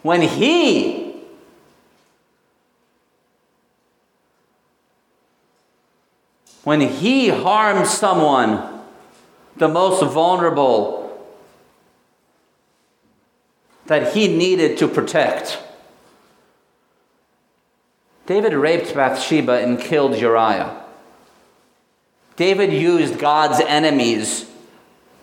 when 0.02 0.22
he 0.22 1.06
when 6.64 6.80
he 6.80 7.28
harmed 7.28 7.86
someone 7.86 8.82
the 9.56 9.68
most 9.68 10.02
vulnerable 10.12 11.04
that 13.86 14.14
he 14.14 14.26
needed 14.26 14.76
to 14.78 14.88
protect. 14.88 15.60
David 18.26 18.52
raped 18.52 18.92
Bathsheba 18.94 19.60
and 19.60 19.80
killed 19.80 20.16
Uriah. 20.16 20.82
David 22.34 22.72
used 22.72 23.18
God's 23.18 23.60
enemies 23.60 24.50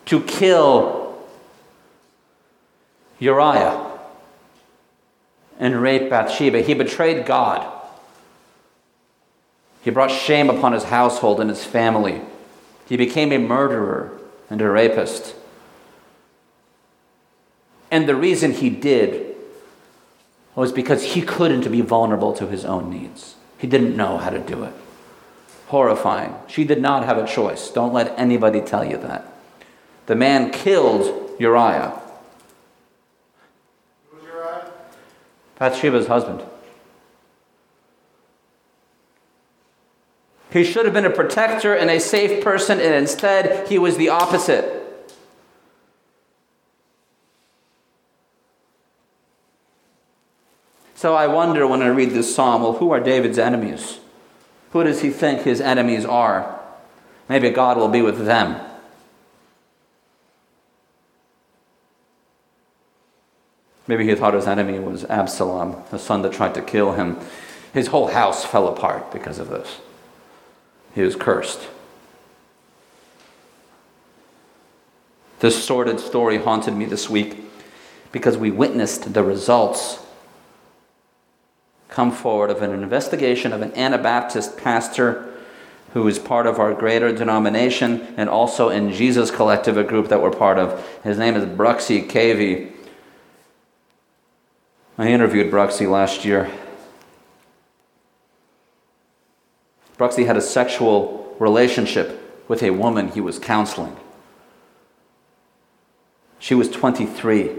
to 0.06 0.20
kill 0.22 1.18
Uriah 3.18 3.90
and 5.58 5.80
rape 5.80 6.10
Bathsheba. 6.10 6.62
He 6.62 6.74
betrayed 6.74 7.26
God. 7.26 7.70
He 9.82 9.90
brought 9.90 10.10
shame 10.10 10.50
upon 10.50 10.72
his 10.72 10.84
household 10.84 11.40
and 11.40 11.50
his 11.50 11.64
family. 11.64 12.20
He 12.88 12.96
became 12.96 13.32
a 13.32 13.38
murderer 13.38 14.18
and 14.50 14.60
a 14.60 14.68
rapist. 14.68 15.34
And 17.90 18.08
the 18.08 18.16
reason 18.16 18.52
he 18.52 18.70
did 18.70 19.36
was 20.54 20.72
because 20.72 21.02
he 21.02 21.22
couldn't 21.22 21.70
be 21.70 21.80
vulnerable 21.80 22.32
to 22.34 22.46
his 22.46 22.64
own 22.64 22.90
needs. 22.90 23.34
He 23.58 23.66
didn't 23.66 23.96
know 23.96 24.18
how 24.18 24.30
to 24.30 24.38
do 24.38 24.64
it. 24.64 24.72
Horrifying. 25.68 26.34
She 26.48 26.64
did 26.64 26.80
not 26.80 27.04
have 27.04 27.18
a 27.18 27.26
choice. 27.26 27.70
Don't 27.70 27.92
let 27.92 28.18
anybody 28.18 28.60
tell 28.60 28.84
you 28.84 28.96
that. 28.98 29.33
The 30.06 30.14
man 30.14 30.50
killed 30.50 31.30
Uriah. 31.38 32.00
Who's 34.10 34.22
Uriah? 34.24 34.70
Bathsheba's 35.58 36.06
husband. 36.06 36.42
He 40.52 40.62
should 40.62 40.84
have 40.84 40.94
been 40.94 41.04
a 41.04 41.10
protector 41.10 41.74
and 41.74 41.90
a 41.90 41.98
safe 41.98 42.44
person, 42.44 42.78
and 42.78 42.94
instead, 42.94 43.66
he 43.68 43.78
was 43.78 43.96
the 43.96 44.08
opposite. 44.08 44.82
So 50.94 51.14
I 51.14 51.26
wonder 51.26 51.66
when 51.66 51.82
I 51.82 51.88
read 51.88 52.10
this 52.10 52.34
psalm 52.34 52.62
well, 52.62 52.74
who 52.74 52.92
are 52.92 53.00
David's 53.00 53.38
enemies? 53.38 53.98
Who 54.70 54.84
does 54.84 55.02
he 55.02 55.10
think 55.10 55.42
his 55.42 55.60
enemies 55.60 56.04
are? 56.04 56.60
Maybe 57.28 57.50
God 57.50 57.76
will 57.76 57.88
be 57.88 58.00
with 58.00 58.24
them. 58.24 58.60
Maybe 63.86 64.06
he 64.06 64.14
thought 64.14 64.34
his 64.34 64.46
enemy 64.46 64.78
was 64.78 65.04
Absalom, 65.04 65.82
the 65.90 65.98
son 65.98 66.22
that 66.22 66.32
tried 66.32 66.54
to 66.54 66.62
kill 66.62 66.92
him. 66.92 67.18
His 67.72 67.88
whole 67.88 68.08
house 68.08 68.44
fell 68.44 68.68
apart 68.68 69.12
because 69.12 69.38
of 69.38 69.50
this. 69.50 69.80
He 70.94 71.02
was 71.02 71.16
cursed. 71.16 71.68
This 75.40 75.62
sordid 75.62 76.00
story 76.00 76.38
haunted 76.38 76.74
me 76.74 76.86
this 76.86 77.10
week 77.10 77.36
because 78.12 78.38
we 78.38 78.50
witnessed 78.50 79.12
the 79.12 79.22
results 79.22 79.98
come 81.88 82.10
forward 82.10 82.50
of 82.50 82.62
an 82.62 82.72
investigation 82.72 83.52
of 83.52 83.62
an 83.62 83.72
Anabaptist 83.72 84.56
pastor 84.56 85.32
who 85.92 86.08
is 86.08 86.18
part 86.18 86.46
of 86.46 86.58
our 86.58 86.74
greater 86.74 87.14
denomination 87.14 88.14
and 88.16 88.28
also 88.28 88.68
in 88.68 88.90
Jesus 88.90 89.30
Collective, 89.30 89.76
a 89.76 89.84
group 89.84 90.08
that 90.08 90.20
we're 90.20 90.30
part 90.30 90.58
of. 90.58 90.84
His 91.04 91.18
name 91.18 91.36
is 91.36 91.44
Bruxy 91.44 92.08
Cavey. 92.08 92.73
I 94.96 95.08
interviewed 95.08 95.52
Bruxy 95.52 95.90
last 95.90 96.24
year. 96.24 96.50
Bruxy 99.98 100.26
had 100.26 100.36
a 100.36 100.40
sexual 100.40 101.34
relationship 101.40 102.46
with 102.48 102.62
a 102.62 102.70
woman 102.70 103.08
he 103.08 103.20
was 103.20 103.38
counseling. 103.38 103.96
She 106.38 106.54
was 106.54 106.70
23, 106.70 107.56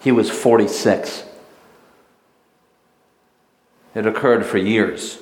he 0.00 0.10
was 0.10 0.30
46. 0.30 1.24
It 3.94 4.06
occurred 4.06 4.44
for 4.44 4.58
years. 4.58 5.18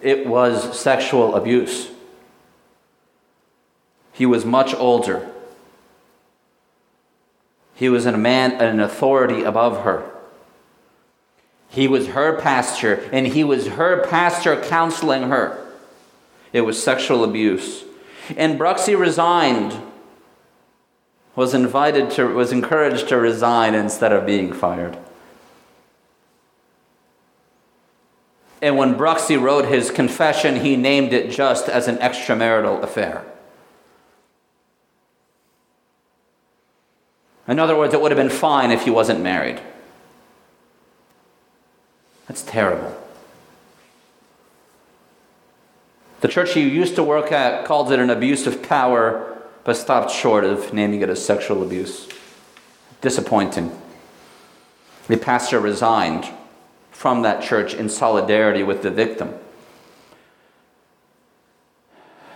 It 0.00 0.26
was 0.26 0.78
sexual 0.78 1.34
abuse. 1.34 1.90
He 4.12 4.26
was 4.26 4.44
much 4.44 4.74
older. 4.74 5.28
He 7.76 7.90
was 7.90 8.06
a 8.06 8.16
man, 8.16 8.52
an 8.52 8.80
authority 8.80 9.42
above 9.44 9.84
her. 9.84 10.10
He 11.68 11.86
was 11.86 12.08
her 12.08 12.40
pastor, 12.40 13.06
and 13.12 13.26
he 13.26 13.44
was 13.44 13.68
her 13.68 14.02
pastor 14.06 14.58
counseling 14.60 15.24
her. 15.24 15.62
It 16.54 16.62
was 16.62 16.82
sexual 16.82 17.22
abuse. 17.22 17.84
And 18.34 18.58
Bruxy 18.58 18.98
resigned, 18.98 19.78
was 21.34 21.52
invited 21.52 22.10
to, 22.12 22.26
was 22.28 22.50
encouraged 22.50 23.08
to 23.10 23.18
resign 23.18 23.74
instead 23.74 24.10
of 24.10 24.24
being 24.24 24.54
fired. 24.54 24.96
And 28.62 28.78
when 28.78 28.94
Bruxy 28.94 29.40
wrote 29.40 29.66
his 29.66 29.90
confession, 29.90 30.60
he 30.60 30.76
named 30.76 31.12
it 31.12 31.30
just 31.30 31.68
as 31.68 31.88
an 31.88 31.98
extramarital 31.98 32.82
affair. 32.82 33.22
In 37.48 37.58
other 37.58 37.76
words, 37.76 37.94
it 37.94 38.00
would 38.00 38.10
have 38.10 38.18
been 38.18 38.30
fine 38.30 38.70
if 38.70 38.82
he 38.82 38.90
wasn't 38.90 39.20
married. 39.20 39.60
That's 42.26 42.42
terrible. 42.42 42.94
The 46.20 46.28
church 46.28 46.54
he 46.54 46.68
used 46.68 46.96
to 46.96 47.04
work 47.04 47.30
at 47.30 47.64
called 47.64 47.92
it 47.92 48.00
an 48.00 48.10
abuse 48.10 48.46
of 48.46 48.62
power, 48.62 49.40
but 49.64 49.76
stopped 49.76 50.10
short 50.10 50.44
of 50.44 50.72
naming 50.72 51.02
it 51.02 51.08
as 51.08 51.24
sexual 51.24 51.62
abuse. 51.62 52.08
Disappointing. 53.00 53.76
The 55.06 55.16
pastor 55.16 55.60
resigned 55.60 56.28
from 56.90 57.22
that 57.22 57.42
church 57.42 57.74
in 57.74 57.88
solidarity 57.88 58.62
with 58.62 58.82
the 58.82 58.90
victim. 58.90 59.34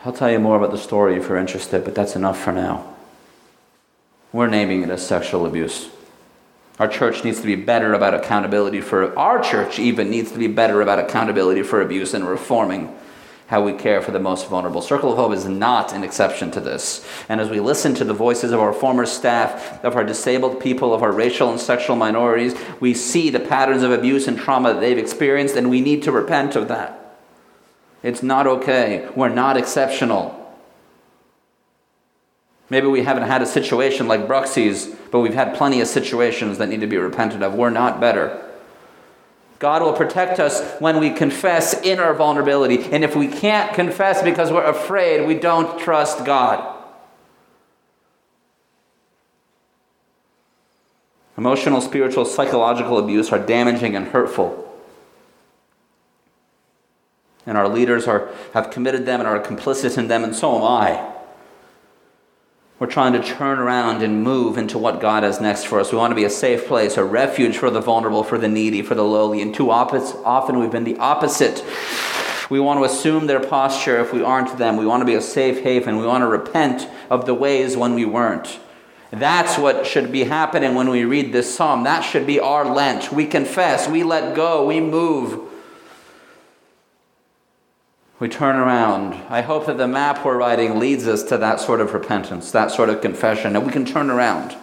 I'll 0.05 0.13
tell 0.13 0.31
you 0.31 0.39
more 0.39 0.57
about 0.57 0.71
the 0.71 0.79
story 0.79 1.17
if 1.17 1.29
you're 1.29 1.37
interested, 1.37 1.85
but 1.85 1.95
that's 1.95 2.15
enough 2.15 2.41
for 2.41 2.53
now. 2.53 2.90
We're 4.33 4.47
naming 4.47 4.83
it 4.83 4.91
as 4.91 5.07
sexual 5.07 5.47
abuse. 5.47 5.89
Our 6.79 6.89
church 6.89 7.25
needs 7.25 7.41
to 7.41 7.47
be 7.47 7.57
better 7.57 7.93
about 7.93 8.15
accountability 8.15 8.81
for 8.81 9.19
our 9.19 9.43
church 9.43 9.79
even 9.79 10.11
needs 10.11 10.33
to 10.33 10.39
be 10.39 10.47
better 10.47 10.81
about 10.81 10.99
accountability 10.99 11.63
for 11.63 11.83
abuse 11.83 12.15
and 12.15 12.27
reforming 12.27 12.97
how 13.49 13.65
we 13.65 13.73
care 13.73 14.01
for 14.01 14.13
the 14.13 14.21
most 14.21 14.49
vulnerable. 14.49 14.81
Circle 14.81 15.11
of 15.11 15.19
Hope 15.19 15.33
is 15.33 15.45
not 15.45 15.93
an 15.93 16.05
exception 16.05 16.53
to 16.53 16.61
this. 16.61 17.05
And 17.29 17.41
as 17.41 17.51
we 17.51 17.59
listen 17.59 17.95
to 17.97 18.05
the 18.05 18.15
voices 18.15 18.53
of 18.53 18.61
our 18.61 18.73
former 18.73 19.05
staff, 19.05 19.83
of 19.85 19.97
our 19.97 20.05
disabled 20.05 20.61
people, 20.61 20.95
of 20.95 21.03
our 21.03 21.11
racial 21.11 21.51
and 21.51 21.59
sexual 21.59 21.97
minorities, 21.97 22.55
we 22.79 22.95
see 22.95 23.29
the 23.29 23.41
patterns 23.41 23.83
of 23.83 23.91
abuse 23.91 24.29
and 24.29 24.39
trauma 24.39 24.73
that 24.73 24.81
they've 24.81 24.97
experienced, 24.97 25.57
and 25.57 25.69
we 25.69 25.81
need 25.81 26.05
to 26.05 26.13
repent 26.13 26.55
of 26.55 26.69
that. 26.69 27.19
It's 28.05 28.23
not 28.23 28.47
okay. 28.47 29.09
We're 29.17 29.29
not 29.29 29.57
exceptional. 29.57 30.40
Maybe 32.71 32.87
we 32.87 33.03
haven't 33.03 33.25
had 33.25 33.43
a 33.43 33.47
situation 33.47 34.07
like 34.07 34.29
Bruxy's, 34.29 34.95
but 35.11 35.19
we've 35.19 35.35
had 35.35 35.57
plenty 35.57 35.81
of 35.81 35.89
situations 35.89 36.59
that 36.59 36.69
need 36.69 36.81
to 36.81 36.87
be 36.87 36.97
repented 36.97 37.43
of. 37.43 37.55
We're 37.55 37.71
not 37.71 38.01
better. 38.01 38.47
God 39.59 39.83
will 39.83 39.93
protect 39.93 40.39
us 40.39 40.81
when 40.81 41.01
we 41.01 41.11
confess 41.11 41.75
in 41.83 41.99
our 41.99 42.15
vulnerability. 42.15 42.85
And 42.85 43.05
if 43.05 43.15
we 43.15 43.27
can't 43.27 43.75
confess 43.75 44.23
because 44.23 44.51
we're 44.53 44.65
afraid, 44.65 45.27
we 45.27 45.35
don't 45.35 45.79
trust 45.81 46.25
God. 46.25 46.79
Emotional, 51.37 51.81
spiritual, 51.81 52.25
psychological 52.25 52.99
abuse 52.99 53.33
are 53.33 53.39
damaging 53.39 53.97
and 53.97 54.09
hurtful. 54.09 54.67
And 57.47 57.59
our 57.59 57.69
leaders 57.69 58.07
are, 58.07 58.33
have 58.55 58.71
committed 58.71 59.07
them 59.07 59.21
and 59.21 59.29
are 59.29 59.41
complicit 59.41 59.99
in 59.99 60.09
them, 60.09 60.23
and 60.23 60.37
so 60.37 60.57
am 60.57 60.63
I. 60.63 61.20
We're 62.81 62.87
trying 62.87 63.13
to 63.13 63.23
turn 63.23 63.59
around 63.59 64.03
and 64.03 64.23
move 64.23 64.57
into 64.57 64.79
what 64.79 65.03
God 65.03 65.23
has 65.23 65.39
next 65.39 65.65
for 65.65 65.79
us. 65.79 65.93
We 65.93 65.99
want 65.99 66.13
to 66.13 66.17
be 66.17 66.25
a 66.25 66.31
safe 66.31 66.67
place, 66.67 66.97
a 66.97 67.05
refuge 67.05 67.59
for 67.59 67.69
the 67.69 67.83
vulnerable, 67.83 68.25
for 68.25 68.39
the 68.39 68.49
needy, 68.49 68.81
for 68.81 68.95
the 68.95 69.05
lowly. 69.05 69.43
And 69.43 69.55
too 69.55 69.71
often 69.71 70.59
we've 70.59 70.71
been 70.71 70.85
the 70.85 70.97
opposite. 70.97 71.63
We 72.49 72.59
want 72.59 72.81
to 72.81 72.85
assume 72.85 73.27
their 73.27 73.39
posture 73.39 74.01
if 74.01 74.15
we 74.15 74.23
aren't 74.23 74.57
them. 74.57 74.79
We 74.79 74.87
want 74.87 75.03
to 75.03 75.05
be 75.05 75.15
a 75.15 75.21
safe 75.21 75.63
haven. 75.63 75.99
We 75.99 76.07
want 76.07 76.23
to 76.23 76.27
repent 76.27 76.89
of 77.11 77.27
the 77.27 77.35
ways 77.35 77.77
when 77.77 77.95
we 77.95 78.07
weren't. 78.07 78.59
That's 79.11 79.59
what 79.59 79.87
should 79.87 80.11
be 80.11 80.25
happening 80.25 80.75
when 80.75 80.89
we 80.89 81.05
read 81.05 81.35
this 81.35 81.55
psalm. 81.55 81.85
That 81.85 82.01
should 82.01 82.27
be 82.27 82.41
our 82.41 82.65
Lent. 82.65 83.13
We 83.13 83.27
confess, 83.27 83.89
we 83.89 84.05
let 84.05 84.35
go, 84.35 84.65
we 84.65 84.81
move. 84.81 85.50
We 88.21 88.29
turn 88.29 88.57
around. 88.57 89.15
I 89.31 89.41
hope 89.41 89.65
that 89.65 89.79
the 89.79 89.89
map 89.89 90.27
we're 90.27 90.37
writing 90.37 90.79
leads 90.79 91.09
us 91.09 91.23
to 91.25 91.39
that 91.39 91.59
sort 91.59 91.81
of 91.81 91.95
repentance, 91.95 92.53
that 92.53 92.71
sort 92.71 92.91
of 92.91 93.01
confession, 93.01 93.57
and 93.57 93.65
we 93.65 93.73
can 93.73 93.87
turn 93.87 94.11
around. 94.11 94.55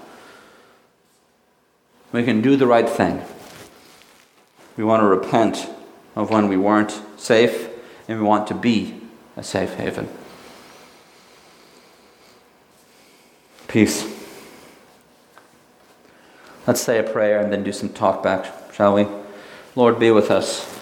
We 2.12 2.24
can 2.24 2.41
do 2.43 2.56
the 2.56 2.67
right 2.67 2.88
thing. 2.88 3.24
We 4.78 4.84
want 4.84 5.02
to 5.02 5.08
repent 5.08 5.67
of 6.15 6.30
when 6.30 6.48
we 6.48 6.56
weren't 6.56 7.02
safe, 7.17 7.67
and 8.08 8.20
we 8.20 8.26
want 8.26 8.46
to 8.48 8.54
be 8.54 9.02
a 9.36 9.43
safe 9.43 9.74
haven. 9.74 10.08
Peace. 13.67 14.06
Let's 16.67 16.82
say 16.82 17.00
a 17.00 17.04
prayer 17.04 17.39
and 17.39 17.52
then 17.52 17.63
do 17.63 17.72
some 17.72 17.89
talk 17.89 18.22
back, 18.22 18.72
shall 18.72 18.93
we? 18.93 19.08
Lord, 19.76 20.00
be 20.00 20.12
with 20.12 20.30
us. 20.30 20.80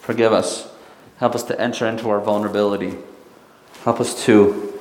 Forgive 0.00 0.32
us. 0.32 0.67
Help 1.18 1.34
us 1.34 1.42
to 1.44 1.60
enter 1.60 1.86
into 1.86 2.08
our 2.10 2.20
vulnerability. 2.20 2.96
Help 3.84 4.00
us 4.00 4.24
to 4.24 4.78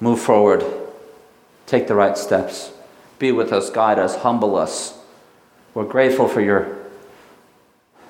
move 0.00 0.20
forward, 0.20 0.64
take 1.66 1.86
the 1.86 1.94
right 1.94 2.16
steps. 2.16 2.72
Be 3.18 3.32
with 3.32 3.52
us, 3.52 3.70
guide 3.70 3.98
us, 3.98 4.16
humble 4.16 4.56
us. 4.56 4.96
We're 5.74 5.84
grateful 5.84 6.28
for 6.28 6.40
your 6.40 6.78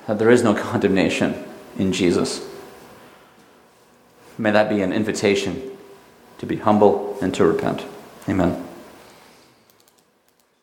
that 0.06 0.18
there 0.18 0.30
is 0.30 0.42
no 0.42 0.54
condemnation 0.70 1.44
in 1.78 1.92
Jesus. 1.92 2.46
May 4.38 4.50
that 4.50 4.68
be 4.68 4.80
an 4.80 4.92
invitation 4.92 5.76
to 6.38 6.46
be 6.46 6.56
humble 6.56 7.18
and 7.20 7.34
to 7.34 7.44
repent. 7.44 7.84
Amen. 8.28 8.64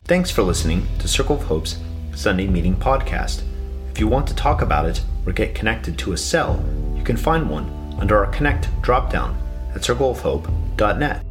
Thanks 0.04 0.30
for 0.30 0.42
listening 0.42 0.86
to 0.98 1.08
Circle 1.08 1.36
of 1.36 1.42
Hope's 1.44 1.78
Sunday 2.14 2.46
Meeting 2.46 2.76
Podcast. 2.76 3.42
If 3.90 4.00
you 4.00 4.08
want 4.08 4.26
to 4.28 4.34
talk 4.34 4.62
about 4.62 4.86
it 4.86 5.02
or 5.26 5.32
get 5.32 5.54
connected 5.54 5.98
to 5.98 6.12
a 6.12 6.16
cell, 6.16 6.64
you 7.06 7.14
can 7.14 7.22
find 7.22 7.48
one 7.48 7.96
under 8.00 8.18
our 8.18 8.26
Connect 8.32 8.68
dropdown 8.82 9.36
at 9.76 9.82
circleofhope.net. 9.82 11.25